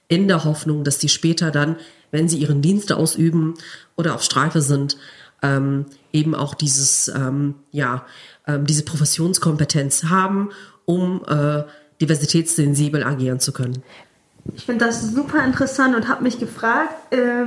[0.09, 1.77] in der Hoffnung, dass die später dann,
[2.11, 3.55] wenn sie ihren Dienst ausüben
[3.95, 4.95] oder auf Streife sind,
[5.43, 8.05] ähm, eben auch dieses, ähm, ja,
[8.47, 10.49] ähm, diese Professionskompetenz haben,
[10.85, 11.63] um äh,
[12.01, 13.83] diversitätssensibel agieren zu können.
[14.55, 17.45] Ich finde das super interessant und habe mich gefragt, äh,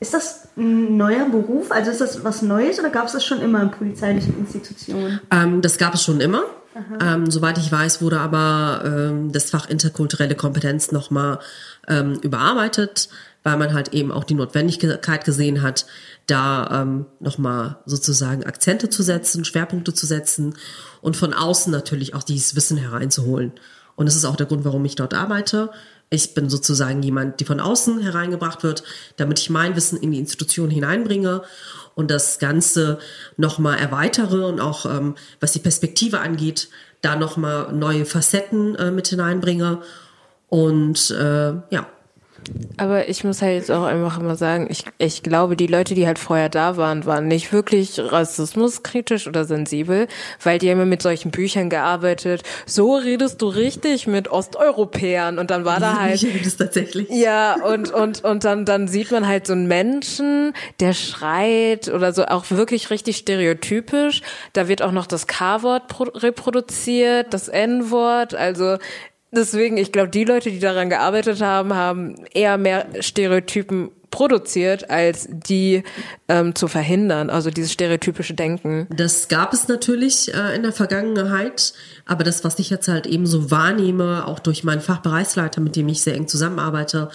[0.00, 1.70] ist das ein neuer Beruf?
[1.70, 5.20] Also ist das was Neues oder gab es das schon immer in polizeilichen Institutionen?
[5.30, 6.44] Ähm, das gab es schon immer.
[7.00, 11.38] Ähm, soweit ich weiß, wurde aber ähm, das Fach interkulturelle Kompetenz nochmal
[11.86, 13.08] ähm, überarbeitet,
[13.44, 15.86] weil man halt eben auch die Notwendigkeit gesehen hat,
[16.26, 20.54] da ähm, nochmal sozusagen Akzente zu setzen, Schwerpunkte zu setzen
[21.02, 23.52] und von außen natürlich auch dieses Wissen hereinzuholen.
[23.96, 25.70] Und das ist auch der Grund, warum ich dort arbeite.
[26.10, 28.84] Ich bin sozusagen jemand, die von außen hereingebracht wird,
[29.16, 31.42] damit ich mein Wissen in die Institution hineinbringe
[31.94, 32.98] und das Ganze
[33.36, 36.68] nochmal erweitere und auch, ähm, was die Perspektive angeht,
[37.02, 39.80] da nochmal neue Facetten äh, mit hineinbringe.
[40.48, 41.86] Und äh, ja,
[42.76, 46.06] aber ich muss halt jetzt auch einfach mal sagen, ich, ich glaube, die Leute, die
[46.06, 50.08] halt vorher da waren, waren nicht wirklich rassismuskritisch oder sensibel,
[50.42, 52.42] weil die haben immer mit solchen Büchern gearbeitet.
[52.66, 56.22] So redest du richtig mit Osteuropäern und dann war da halt.
[56.22, 57.08] Ich tatsächlich.
[57.10, 62.12] Ja, und, und, und dann, dann sieht man halt so einen Menschen, der schreit oder
[62.12, 64.22] so auch wirklich richtig stereotypisch.
[64.52, 65.82] Da wird auch noch das K-Wort
[66.22, 68.34] reproduziert, das N-Wort.
[68.34, 68.78] Also
[69.36, 75.26] Deswegen, ich glaube, die Leute, die daran gearbeitet haben, haben eher mehr Stereotypen produziert, als
[75.28, 75.82] die
[76.28, 78.86] ähm, zu verhindern, also dieses stereotypische Denken.
[78.94, 81.74] Das gab es natürlich äh, in der Vergangenheit,
[82.06, 85.88] aber das, was ich jetzt halt eben so wahrnehme, auch durch meinen Fachbereichsleiter, mit dem
[85.88, 87.08] ich sehr eng zusammenarbeite,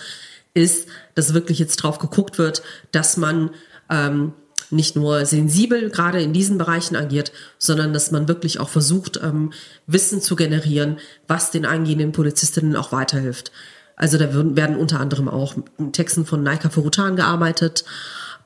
[0.53, 3.51] ist, dass wirklich jetzt drauf geguckt wird, dass man
[3.89, 4.33] ähm,
[4.69, 9.51] nicht nur sensibel gerade in diesen Bereichen agiert, sondern dass man wirklich auch versucht, ähm,
[9.87, 10.97] Wissen zu generieren,
[11.27, 13.51] was den eingehenden Polizistinnen auch weiterhilft.
[13.95, 15.55] Also da werden unter anderem auch
[15.91, 17.83] Texten von Naika Furutan gearbeitet.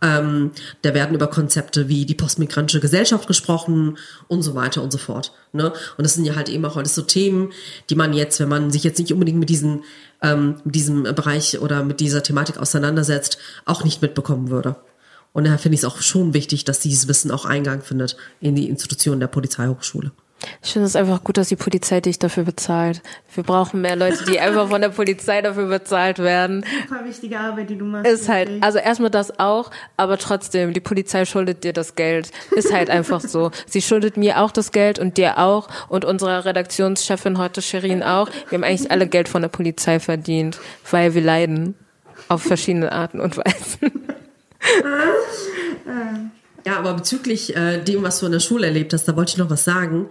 [0.01, 0.51] Ähm,
[0.82, 3.97] da werden über Konzepte wie die postmigrantische Gesellschaft gesprochen
[4.28, 5.32] und so weiter und so fort.
[5.53, 5.72] Ne?
[5.97, 7.53] Und das sind ja halt eben auch alles so Themen,
[7.89, 9.84] die man jetzt, wenn man sich jetzt nicht unbedingt mit diesen
[10.22, 14.76] ähm, mit diesem Bereich oder mit dieser Thematik auseinandersetzt, auch nicht mitbekommen würde.
[15.34, 18.55] Und daher finde ich es auch schon wichtig, dass dieses Wissen auch Eingang findet in
[18.55, 20.11] die Institutionen der Polizeihochschule.
[20.61, 23.01] Ich finde es einfach gut, dass die Polizei dich dafür bezahlt.
[23.34, 26.65] Wir brauchen mehr Leute, die einfach von der Polizei dafür bezahlt werden.
[26.88, 28.11] Super wichtige Arbeit, die du machst.
[28.11, 32.31] Ist halt, also erstmal das auch, aber trotzdem, die Polizei schuldet dir das Geld.
[32.51, 33.51] Ist halt einfach so.
[33.67, 38.29] Sie schuldet mir auch das Geld und dir auch und unserer Redaktionschefin heute Sherin auch.
[38.49, 40.59] Wir haben eigentlich alle Geld von der Polizei verdient,
[40.91, 41.75] weil wir leiden.
[42.29, 43.91] Auf verschiedene Arten und Weisen.
[46.66, 49.38] Ja, aber bezüglich äh, dem, was du in der Schule erlebt hast, da wollte ich
[49.38, 50.07] noch was sagen.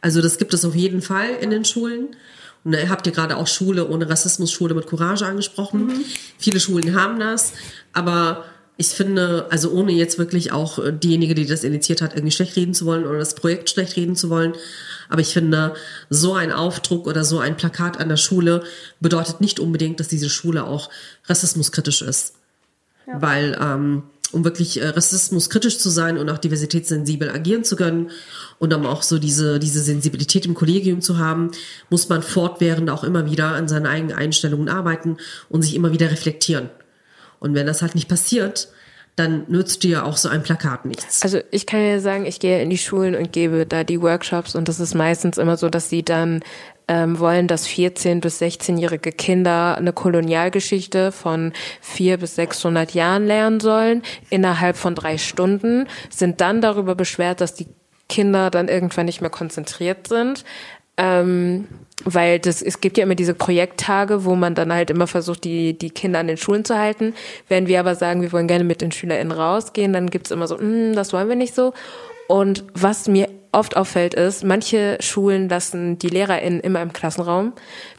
[0.00, 2.14] Also das gibt es auf jeden Fall in den Schulen.
[2.62, 5.86] Und ihr habt ja gerade auch Schule ohne Rassismus, Schule mit Courage angesprochen.
[5.86, 6.04] Mhm.
[6.38, 7.52] Viele Schulen haben das,
[7.92, 8.44] aber
[8.76, 12.56] ich finde, also ohne jetzt wirklich auch äh, diejenige, die das initiiert hat, irgendwie schlecht
[12.56, 14.54] reden zu wollen oder das Projekt schlecht reden zu wollen.
[15.08, 15.74] Aber ich finde,
[16.10, 18.64] so ein Aufdruck oder so ein Plakat an der Schule
[19.00, 20.90] bedeutet nicht unbedingt, dass diese Schule auch
[21.26, 22.34] rassismuskritisch ist.
[23.06, 23.20] Ja.
[23.20, 24.02] Weil ähm,
[24.34, 28.10] um wirklich äh, rassismuskritisch zu sein und auch diversitätssensibel agieren zu können
[28.58, 31.52] und um auch so diese, diese Sensibilität im Kollegium zu haben,
[31.88, 35.16] muss man fortwährend auch immer wieder an seinen eigenen Einstellungen arbeiten
[35.48, 36.70] und sich immer wieder reflektieren.
[37.38, 38.68] Und wenn das halt nicht passiert,
[39.16, 41.22] dann nützt dir auch so ein Plakat nichts.
[41.22, 44.56] Also ich kann ja sagen, ich gehe in die Schulen und gebe da die Workshops
[44.56, 46.42] und das ist meistens immer so, dass sie dann
[46.88, 53.60] ähm, wollen, dass 14- bis 16-jährige Kinder eine Kolonialgeschichte von vier bis 600 Jahren lernen
[53.60, 57.66] sollen, innerhalb von drei Stunden, sind dann darüber beschwert, dass die
[58.08, 60.44] Kinder dann irgendwann nicht mehr konzentriert sind.
[60.96, 61.66] Ähm,
[62.04, 65.76] weil das, es gibt ja immer diese Projekttage, wo man dann halt immer versucht, die,
[65.76, 67.14] die Kinder an den Schulen zu halten.
[67.48, 70.56] Wenn wir aber sagen, wir wollen gerne mit den SchülerInnen rausgehen, dann gibt's immer so,
[70.56, 71.72] mm, das wollen wir nicht so.
[72.28, 77.52] Und was mir oft auffällt, ist, manche Schulen lassen die LehrerInnen immer im Klassenraum.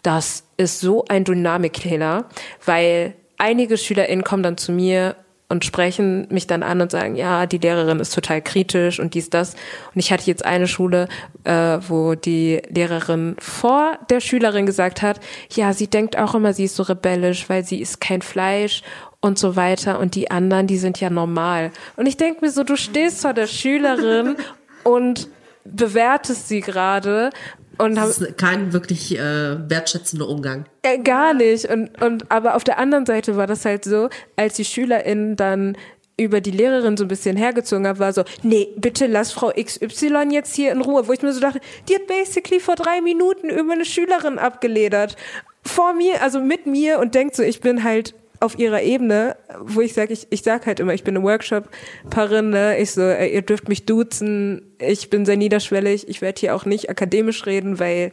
[0.04, 2.26] Das ist so ein Dynamikkiller,
[2.66, 5.16] weil einige SchülerInnen kommen dann zu mir
[5.48, 9.30] und sprechen mich dann an und sagen, ja, die Lehrerin ist total kritisch und dies,
[9.30, 9.54] das.
[9.94, 11.08] Und ich hatte jetzt eine Schule,
[11.44, 15.20] äh, wo die Lehrerin vor der Schülerin gesagt hat,
[15.52, 18.82] ja, sie denkt auch immer, sie ist so rebellisch, weil sie isst kein Fleisch
[19.22, 20.00] und so weiter.
[20.00, 21.72] Und die anderen, die sind ja normal.
[21.96, 24.38] Und ich denke mir so, du stehst vor der Schülerin
[24.84, 25.30] und
[25.66, 27.32] bewertest sie gerade
[27.78, 30.66] und das ist kein wirklich äh, wertschätzender Umgang.
[30.82, 31.66] Äh, gar nicht.
[31.66, 35.78] Und, und aber auf der anderen Seite war das halt so, als die SchülerInnen dann
[36.18, 40.30] über die Lehrerin so ein bisschen hergezogen haben, war so, nee, bitte lass Frau XY
[40.32, 41.08] jetzt hier in Ruhe.
[41.08, 41.60] Wo ich mir so dachte,
[41.90, 45.18] die hat basically vor drei Minuten über eine Schülerin abgeledert.
[45.64, 49.82] Vor mir, also mit mir und denkt so, ich bin halt auf ihrer Ebene, wo
[49.82, 52.78] ich sage, ich, ich sag halt immer, ich bin eine Workshop-Parin, ne?
[52.78, 56.90] ich so, ihr dürft mich duzen, ich bin sehr niederschwellig, ich werde hier auch nicht
[56.90, 58.12] akademisch reden, weil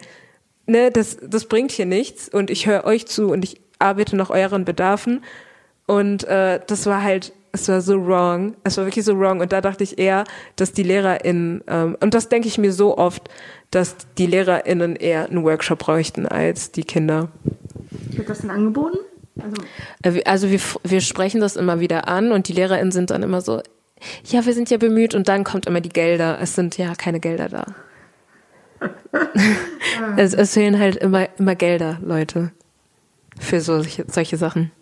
[0.67, 4.31] ne, das, das bringt hier nichts und ich höre euch zu und ich arbeite nach
[4.31, 5.23] euren Bedarfen
[5.87, 9.53] und äh, das war halt, es war so wrong, es war wirklich so wrong und
[9.53, 10.25] da dachte ich eher,
[10.57, 13.29] dass die LehrerInnen, ähm, und das denke ich mir so oft,
[13.71, 17.29] dass die LehrerInnen eher einen Workshop bräuchten als die Kinder.
[18.11, 18.99] Wird das denn angeboten?
[20.03, 23.23] Also, äh, also wir, wir sprechen das immer wieder an und die LehrerInnen sind dann
[23.23, 23.63] immer so,
[24.25, 26.39] ja, wir sind ja bemüht und dann kommt immer die Gelder.
[26.41, 27.67] Es sind ja keine Gelder da.
[30.17, 32.51] es, es fehlen halt immer, immer Gelder, Leute,
[33.39, 34.73] für solche, solche Sachen.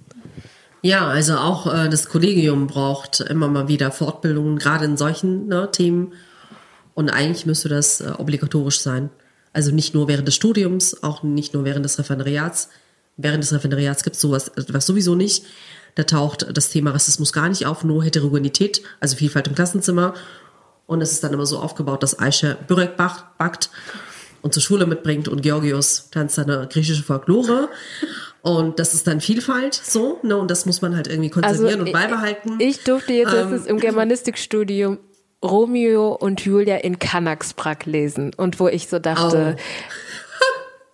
[0.83, 5.69] Ja, also auch äh, das Kollegium braucht immer mal wieder Fortbildungen, gerade in solchen ne,
[5.71, 6.15] Themen.
[6.95, 9.11] Und eigentlich müsste das äh, obligatorisch sein.
[9.53, 12.71] Also nicht nur während des Studiums, auch nicht nur während des Referendariats,
[13.23, 15.45] Während des Referendariats gibt es sowas was sowieso nicht.
[15.95, 20.15] Da taucht das Thema Rassismus gar nicht auf, nur Heterogenität, also Vielfalt im Klassenzimmer.
[20.87, 23.71] Und es ist dann immer so aufgebaut, dass Aisha Börek backt
[24.43, 27.69] und zur Schule mitbringt und Georgios tanzt eine griechische Folklore.
[28.43, 30.37] Und das ist dann Vielfalt so, ne?
[30.37, 32.57] Und das muss man halt irgendwie konservieren also, und beibehalten.
[32.59, 34.99] Ich durfte jetzt ähm, im Germanistikstudium
[35.45, 39.61] Romeo und Julia in Kanaksbrak lesen und wo ich so dachte, oh.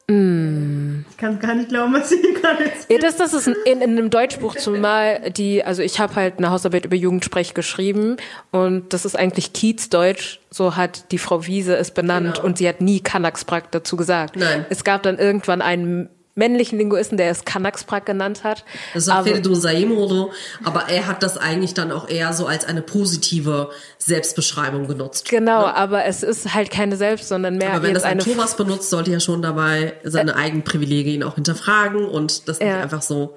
[0.09, 3.03] Mm, Ich kann gar nicht glauben, was sie hier gerade Ja, erzählt.
[3.03, 6.85] das, das ist in, in einem Deutschbuch zumal die, also ich habe halt eine Hausarbeit
[6.85, 8.17] über Jugendsprech geschrieben
[8.53, 12.81] und das ist eigentlich Kiezdeutsch, so hat die Frau Wiese es benannt und sie hat
[12.81, 14.35] nie Kanaxprak dazu gesagt.
[14.35, 14.47] Genau.
[14.47, 14.67] Nein.
[14.71, 18.64] Es gab dann irgendwann einen männlichen Linguisten, der es Kanaxprak genannt hat.
[18.95, 20.30] Das ist Aber- Feridun Saimoro,
[20.62, 25.28] aber er hat das eigentlich dann auch eher so als eine positive Selbstbeschreibung genutzt.
[25.28, 28.91] Genau, aber es ist halt keine Selbst, sondern mehr Aber wenn das ein Thomas benutzt,
[28.91, 32.80] sollte er schon dabei seine eigenen Privilegien auch hinterfragen und das nicht Ja.
[32.82, 33.34] einfach so,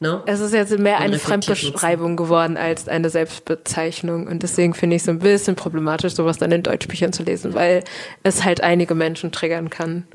[0.00, 0.22] ne?
[0.26, 4.26] Es ist jetzt mehr eine Fremdbeschreibung geworden als eine Selbstbezeichnung.
[4.26, 7.84] Und deswegen finde ich es ein bisschen problematisch, sowas dann in Deutschbüchern zu lesen, weil
[8.22, 10.06] es halt einige Menschen triggern kann.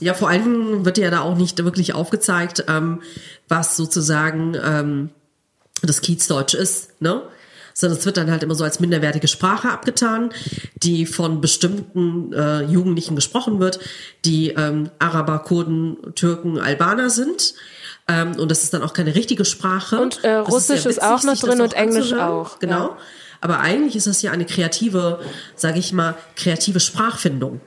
[0.00, 3.00] Ja, vor allem wird ja da auch nicht wirklich aufgezeigt, ähm,
[3.48, 5.10] was sozusagen ähm,
[5.82, 7.22] das Kiezdeutsch ist, ne?
[7.76, 10.30] Sondern es wird dann halt immer so als minderwertige Sprache abgetan,
[10.76, 13.80] die von bestimmten äh, Jugendlichen gesprochen wird,
[14.24, 17.54] die ähm, Araber, Kurden, Türken, Albaner sind.
[18.06, 19.98] Ähm, und das ist dann auch keine richtige Sprache.
[19.98, 22.28] Und, äh, Russisch sehr ist auch noch drin und Englisch anzuhören.
[22.28, 22.88] auch, Genau.
[22.90, 22.98] ja.
[23.44, 25.20] Aber eigentlich ist das ja eine kreative,
[25.54, 27.60] sage ich mal, kreative Sprachfindung,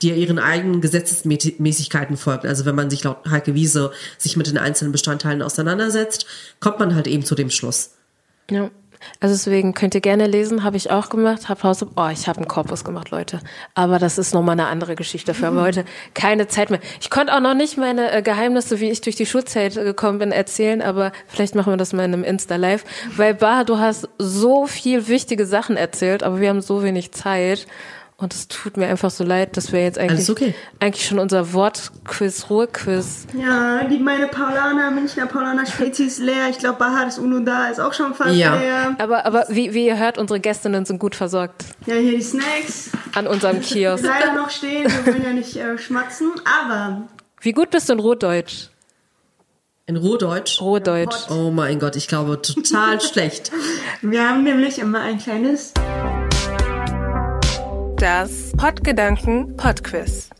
[0.00, 2.46] die ja ihren eigenen Gesetzesmäßigkeiten folgt.
[2.46, 6.26] Also wenn man sich laut Heike Wiese sich mit den einzelnen Bestandteilen auseinandersetzt,
[6.60, 7.94] kommt man halt eben zu dem Schluss.
[8.48, 8.70] Ja.
[9.20, 12.38] Also deswegen könnt ihr gerne lesen, habe ich auch gemacht, habe Haus, oh, ich habe
[12.38, 13.40] einen Korpus gemacht, Leute.
[13.74, 15.84] Aber das ist nochmal eine andere Geschichte für heute.
[16.14, 16.80] Keine Zeit mehr.
[17.00, 20.18] Ich konnte auch noch nicht meine äh, Geheimnisse, wie ich durch die Schulzeit äh, gekommen
[20.18, 22.84] bin, erzählen, aber vielleicht machen wir das mal in einem Insta-Live.
[23.16, 27.66] Weil Bar, du hast so viel wichtige Sachen erzählt, aber wir haben so wenig Zeit.
[28.16, 30.54] Und es tut mir einfach so leid, dass wir jetzt eigentlich, okay.
[30.78, 36.48] eigentlich schon unser Wortquiz, Ruhrquiz Ja, die meine Paulaner, Münchner Paulaner Spezies leer.
[36.48, 38.54] Ich glaube, Bahares Uno da ist auch schon fast Ja.
[38.56, 38.94] leer.
[38.98, 42.90] Aber, aber wie, wie ihr hört, unsere Gästinnen sind gut versorgt Ja, hier die Snacks.
[43.16, 44.04] an unserem Kiosk.
[44.04, 46.30] Leider noch stehen, wir wollen ja nicht äh, schmatzen.
[46.62, 47.02] Aber
[47.40, 48.68] Wie gut bist du in Rohdeutsch?
[49.86, 50.60] In Rohdeutsch.
[50.62, 51.28] Rohdeutsch.
[51.30, 53.50] Oh mein Gott, ich glaube total schlecht.
[54.02, 55.74] wir haben nämlich immer ein kleines
[57.98, 60.30] Das Podgedanken Podquiz.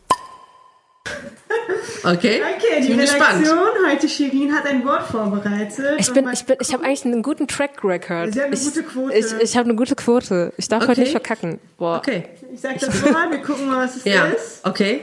[2.03, 3.47] Okay, Okay, die bin gespannt.
[3.47, 5.97] Redaktion, heute Shirin hat ein Wort vorbereitet.
[5.99, 8.33] Ich bin, mal ich bin, ich habe eigentlich einen guten Track Record.
[8.35, 9.15] Sie hat eine ich, gute Quote.
[9.15, 10.53] Ich, ich habe eine gute Quote.
[10.57, 11.01] Ich darf heute Okay.
[11.03, 11.61] nicht verkacken.
[11.79, 11.99] Boah.
[11.99, 14.65] Okay, Ich sag das Wort, wir gucken mal, was es ja, ist.
[14.65, 15.03] okay.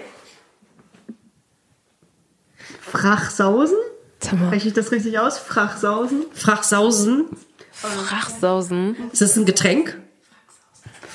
[2.82, 3.78] Frachsausen?
[4.20, 5.40] Sag mal, Spreche ich das richtig aus?
[5.40, 6.26] Frachsausen?
[6.34, 7.26] Frachsausen.
[7.72, 8.96] Frachsausen.
[9.12, 10.00] Ist das ein Getränk?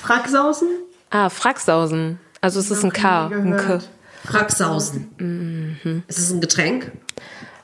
[0.01, 0.67] Fracksausen?
[1.09, 2.19] Ah, Fracksausen.
[2.41, 3.57] Also es ist ein K, ein K.
[3.57, 3.89] gehört.
[4.25, 5.09] Frachsausen.
[5.17, 6.03] Mhm.
[6.07, 6.91] Ist es ein Getränk?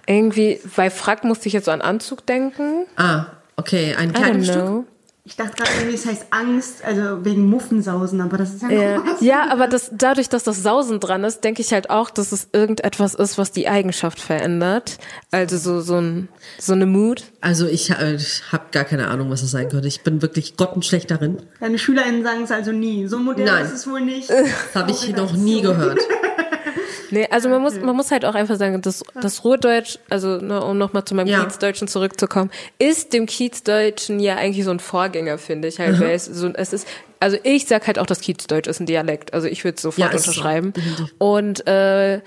[0.08, 2.86] Irgendwie, bei Frack musste ich jetzt so an Anzug denken.
[2.96, 3.26] Ah,
[3.56, 4.86] okay, ein Kleidungsstück.
[5.26, 9.04] Ich dachte gerade irgendwie, es heißt Angst, also wegen Muffensausen, aber das ist ja Ja,
[9.06, 9.22] was.
[9.22, 12.50] ja, aber das, dadurch, dass das Sausen dran ist, denke ich halt auch, dass es
[12.52, 14.98] irgendetwas ist, was die Eigenschaft verändert.
[15.32, 16.28] Also so, so, ein,
[16.60, 17.24] so eine Mood.
[17.40, 19.88] Also ich, äh, ich habe gar keine Ahnung, was das sein könnte.
[19.88, 21.42] Ich bin wirklich grottenschlecht darin.
[21.62, 23.08] Deine SchülerInnen sagen es also nie.
[23.08, 23.66] So modern Nein.
[23.66, 24.30] ist es wohl nicht.
[24.30, 26.00] Das habe ich noch nie gehört.
[27.14, 30.64] Nee, also man muss, man muss halt auch einfach sagen, das, das Ruhrdeutsch, also ne,
[30.64, 31.44] um nochmal zu meinem Ja.
[31.44, 32.50] Kiezdeutschen zurückzukommen,
[32.80, 36.74] ist dem Kiezdeutschen ja eigentlich so ein Vorgänger, finde ich halt, weil es so, es
[36.74, 36.88] ist,
[37.20, 40.12] also ich sag halt auch, das Kiezdeutsch ist ein Dialekt, also ich würde es sofort
[40.12, 40.74] Ja, unterschreiben.
[40.74, 41.14] definitiv.
[41.20, 42.22] Und, äh,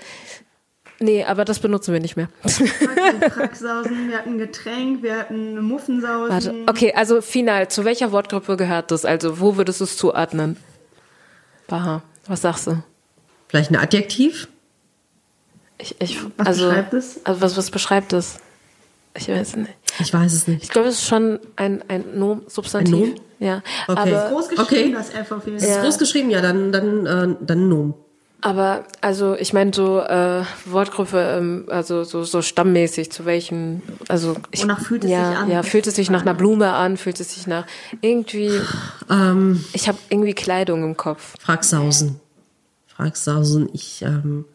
[0.99, 2.29] nee, aber das benutzen wir nicht mehr.
[2.43, 6.29] Wir Fracksausen, wir hatten Getränk, wir hatten Muffensausen.
[6.33, 9.03] Warte, okay, also final, zu welcher Wortgruppe gehört das?
[9.03, 10.55] Also, wo würdest du es zuordnen?
[11.67, 12.81] Baha, was sagst du?
[13.49, 14.47] Vielleicht ein Adjektiv?
[15.79, 17.19] Ich, ich, Was also, beschreibt es?
[17.23, 18.37] Also, was, was beschreibt es?
[19.15, 19.73] Ich weiß nicht.
[19.99, 20.63] Ich weiß es nicht.
[20.63, 22.93] Ich glaube, es ist schon ein, ein Nom, Substantiv.
[22.93, 23.15] Ein Nom?
[23.39, 23.61] Ja.
[23.87, 23.99] Okay.
[24.13, 24.91] Aber, Groß geschrieben, Okay.
[24.95, 25.83] das F auf jeden Ist es Fall.
[25.83, 26.29] groß geschrieben?
[26.29, 27.93] Ja, dann, dann, äh, dann Nom.
[28.41, 34.35] aber, also, ich meine, so, äh, Wortgruppe, ähm, also, so, so stammmäßig, zu welchem, also,
[34.51, 35.51] ich, Wonach fühlt es ja, sich an?
[35.51, 37.65] Ja, fühlt es sich nach einer Blume an, fühlt es sich nach,
[38.01, 38.51] irgendwie,
[39.09, 41.33] Ähm, ich habe irgendwie Kleidung im Kopf.
[41.39, 42.19] Fragshausen.
[42.87, 44.45] Fragshausen, ich, ähm,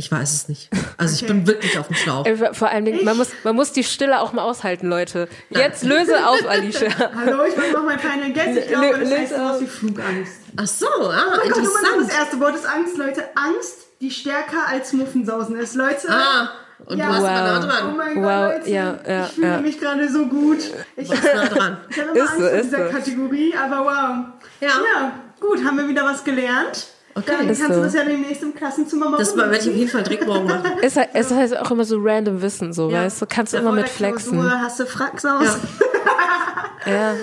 [0.00, 0.70] ich weiß es nicht.
[0.96, 2.24] Also ich bin wirklich auf dem Schlauch.
[2.24, 5.28] Äh, Vor allem, man muss, man muss die Stille auch mal aushalten, Leute.
[5.50, 6.88] Jetzt löse auf, Alicia.
[7.14, 8.56] Hallo, ich bin noch mein Final Guess.
[8.56, 10.32] Ich glaube, das heißt löse sowas wie Flugangst.
[10.56, 12.12] Ach so, ah, Oh Gott, guck mal, das interessant.
[12.18, 13.24] erste Wort ist Angst, Leute.
[13.34, 16.08] Angst, die stärker als Muffensausen ist, Leute.
[16.08, 16.50] Ah,
[16.86, 17.06] und Ja.
[17.06, 17.64] du warst aber nah Wow.
[17.64, 17.96] Oh dran.
[17.98, 18.70] mein Gott, Wow, Leute.
[18.70, 19.60] ja, ja, ich fühle ja.
[19.60, 20.58] mich gerade so gut.
[20.96, 21.76] Ich, warst nah dran.
[21.90, 22.92] ich habe immer Ist Angst so, vor ist dieser so.
[22.96, 24.24] Kategorie, aber wow.
[24.60, 24.68] Ja.
[24.68, 26.86] ja, gut, haben wir wieder was gelernt.
[27.14, 27.32] Okay.
[27.38, 27.68] Dann kannst so.
[27.68, 30.46] du das ja demnächst im Klassenzimmer mal Das werde ich auf jeden Fall direkt morgen
[30.46, 30.62] machen.
[30.82, 33.02] Es, es heißt auch immer so random Wissen, so, Ja.
[33.04, 33.26] weißt du?
[33.28, 34.32] Kannst du Ja, immer mit der flexen.
[34.40, 35.44] Klausur hast du Fracksaus.
[35.44, 35.56] Ja.
[36.86, 37.14] Ja.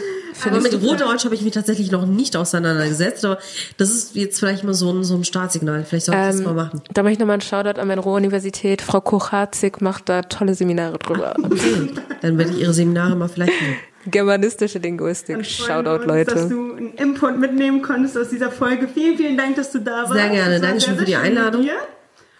[0.45, 3.39] Aber mit Rohdeutsch habe ich mich tatsächlich noch nicht auseinandergesetzt, aber
[3.77, 5.83] das ist jetzt vielleicht mal so ein, so ein Startsignal.
[5.83, 6.83] Vielleicht sollte ich das mal machen.
[6.93, 8.83] Da mache ich nochmal einen Shoutout an meine Ruhr-Universität.
[8.83, 11.33] Frau Kochatzig macht da tolle Seminare drüber.
[11.41, 11.89] Okay,
[12.21, 13.77] dann werde ich ihre Seminare mal vielleicht nehmen.
[14.10, 15.45] Germanistische Linguistik.
[15.45, 16.34] Shoutout, uns, Leute.
[16.34, 18.88] Dass du einen Input mitnehmen konntest aus dieser Folge.
[18.88, 20.14] Vielen, vielen Dank, dass du da warst.
[20.14, 20.60] Sehr gerne.
[20.60, 21.68] Dankeschön sehr, für die Einladung.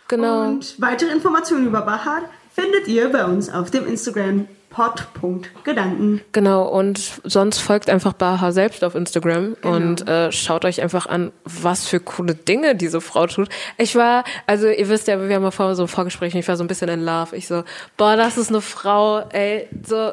[0.08, 0.48] Genau.
[0.48, 2.22] Und weitere Informationen über Bahar
[2.54, 6.22] findet ihr bei uns auf dem Instagram pod.gedanken.
[6.34, 11.32] Genau, und sonst folgt einfach Baha selbst auf Instagram und äh, schaut euch einfach an,
[11.46, 13.50] was für coole Dinge diese Frau tut.
[13.78, 16.58] Ich war, also ihr wisst ja, wir haben mal vor so ein Vorgespräch, ich war
[16.58, 17.36] so ein bisschen in Love.
[17.36, 17.64] Ich so,
[17.96, 20.12] boah, das ist eine Frau, ey, so,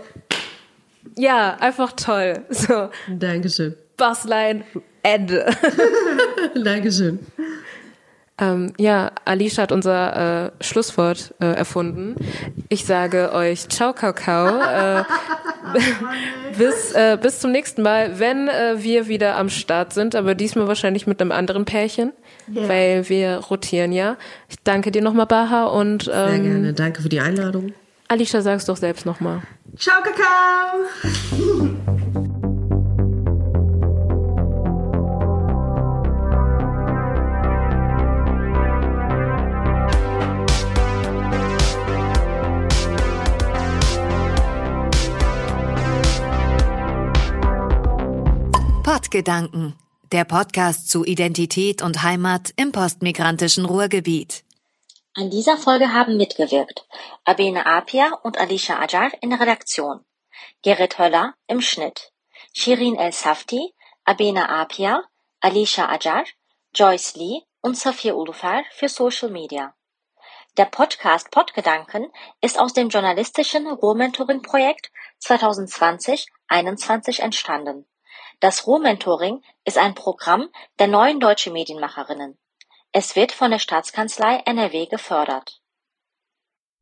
[1.16, 2.42] ja, einfach toll.
[2.50, 3.74] So, Dankeschön.
[3.96, 4.64] Bassline,
[5.02, 5.46] Ende.
[6.64, 7.20] Dankeschön.
[8.36, 12.16] Ähm, ja, Alicia hat unser äh, Schlusswort äh, erfunden.
[12.68, 14.58] Ich sage euch Ciao, Kakao.
[14.60, 15.04] Äh,
[16.58, 20.66] bis, äh, bis zum nächsten Mal, wenn äh, wir wieder am Start sind, aber diesmal
[20.66, 22.12] wahrscheinlich mit einem anderen Pärchen,
[22.48, 22.68] Ja.
[22.68, 24.16] weil wir rotieren ja.
[24.48, 26.72] Ich danke dir nochmal, Baha, und Sehr ähm, gerne.
[26.72, 27.72] Danke für die Einladung.
[28.08, 29.42] Alicia, sag's doch selbst nochmal.
[29.76, 30.84] Ciao, Kakao!
[48.82, 49.74] Pottgedanken,
[50.12, 54.43] der Podcast zu Identität und Heimat im postmigrantischen Ruhrgebiet.
[55.16, 56.88] An dieser Folge haben mitgewirkt
[57.24, 60.04] Abene Apia und Alicia Ajar in der Redaktion,
[60.62, 62.10] Gerrit Höller im Schnitt,
[62.52, 63.72] Shirin El Safti,
[64.04, 65.04] Abene Apia,
[65.40, 66.24] Alicia Ajar,
[66.74, 69.72] Joyce Lee und Safia Ulufar für Social Media.
[70.56, 72.10] Der Podcast Podgedanken
[72.40, 74.90] ist aus dem journalistischen Ruhrmentoring-Projekt
[75.22, 77.86] 2020-21 entstanden.
[78.40, 80.48] Das Ruhrmentoring ist ein Programm
[80.80, 82.36] der neuen deutschen Medienmacherinnen.
[82.96, 85.60] Es wird von der Staatskanzlei NRW gefördert.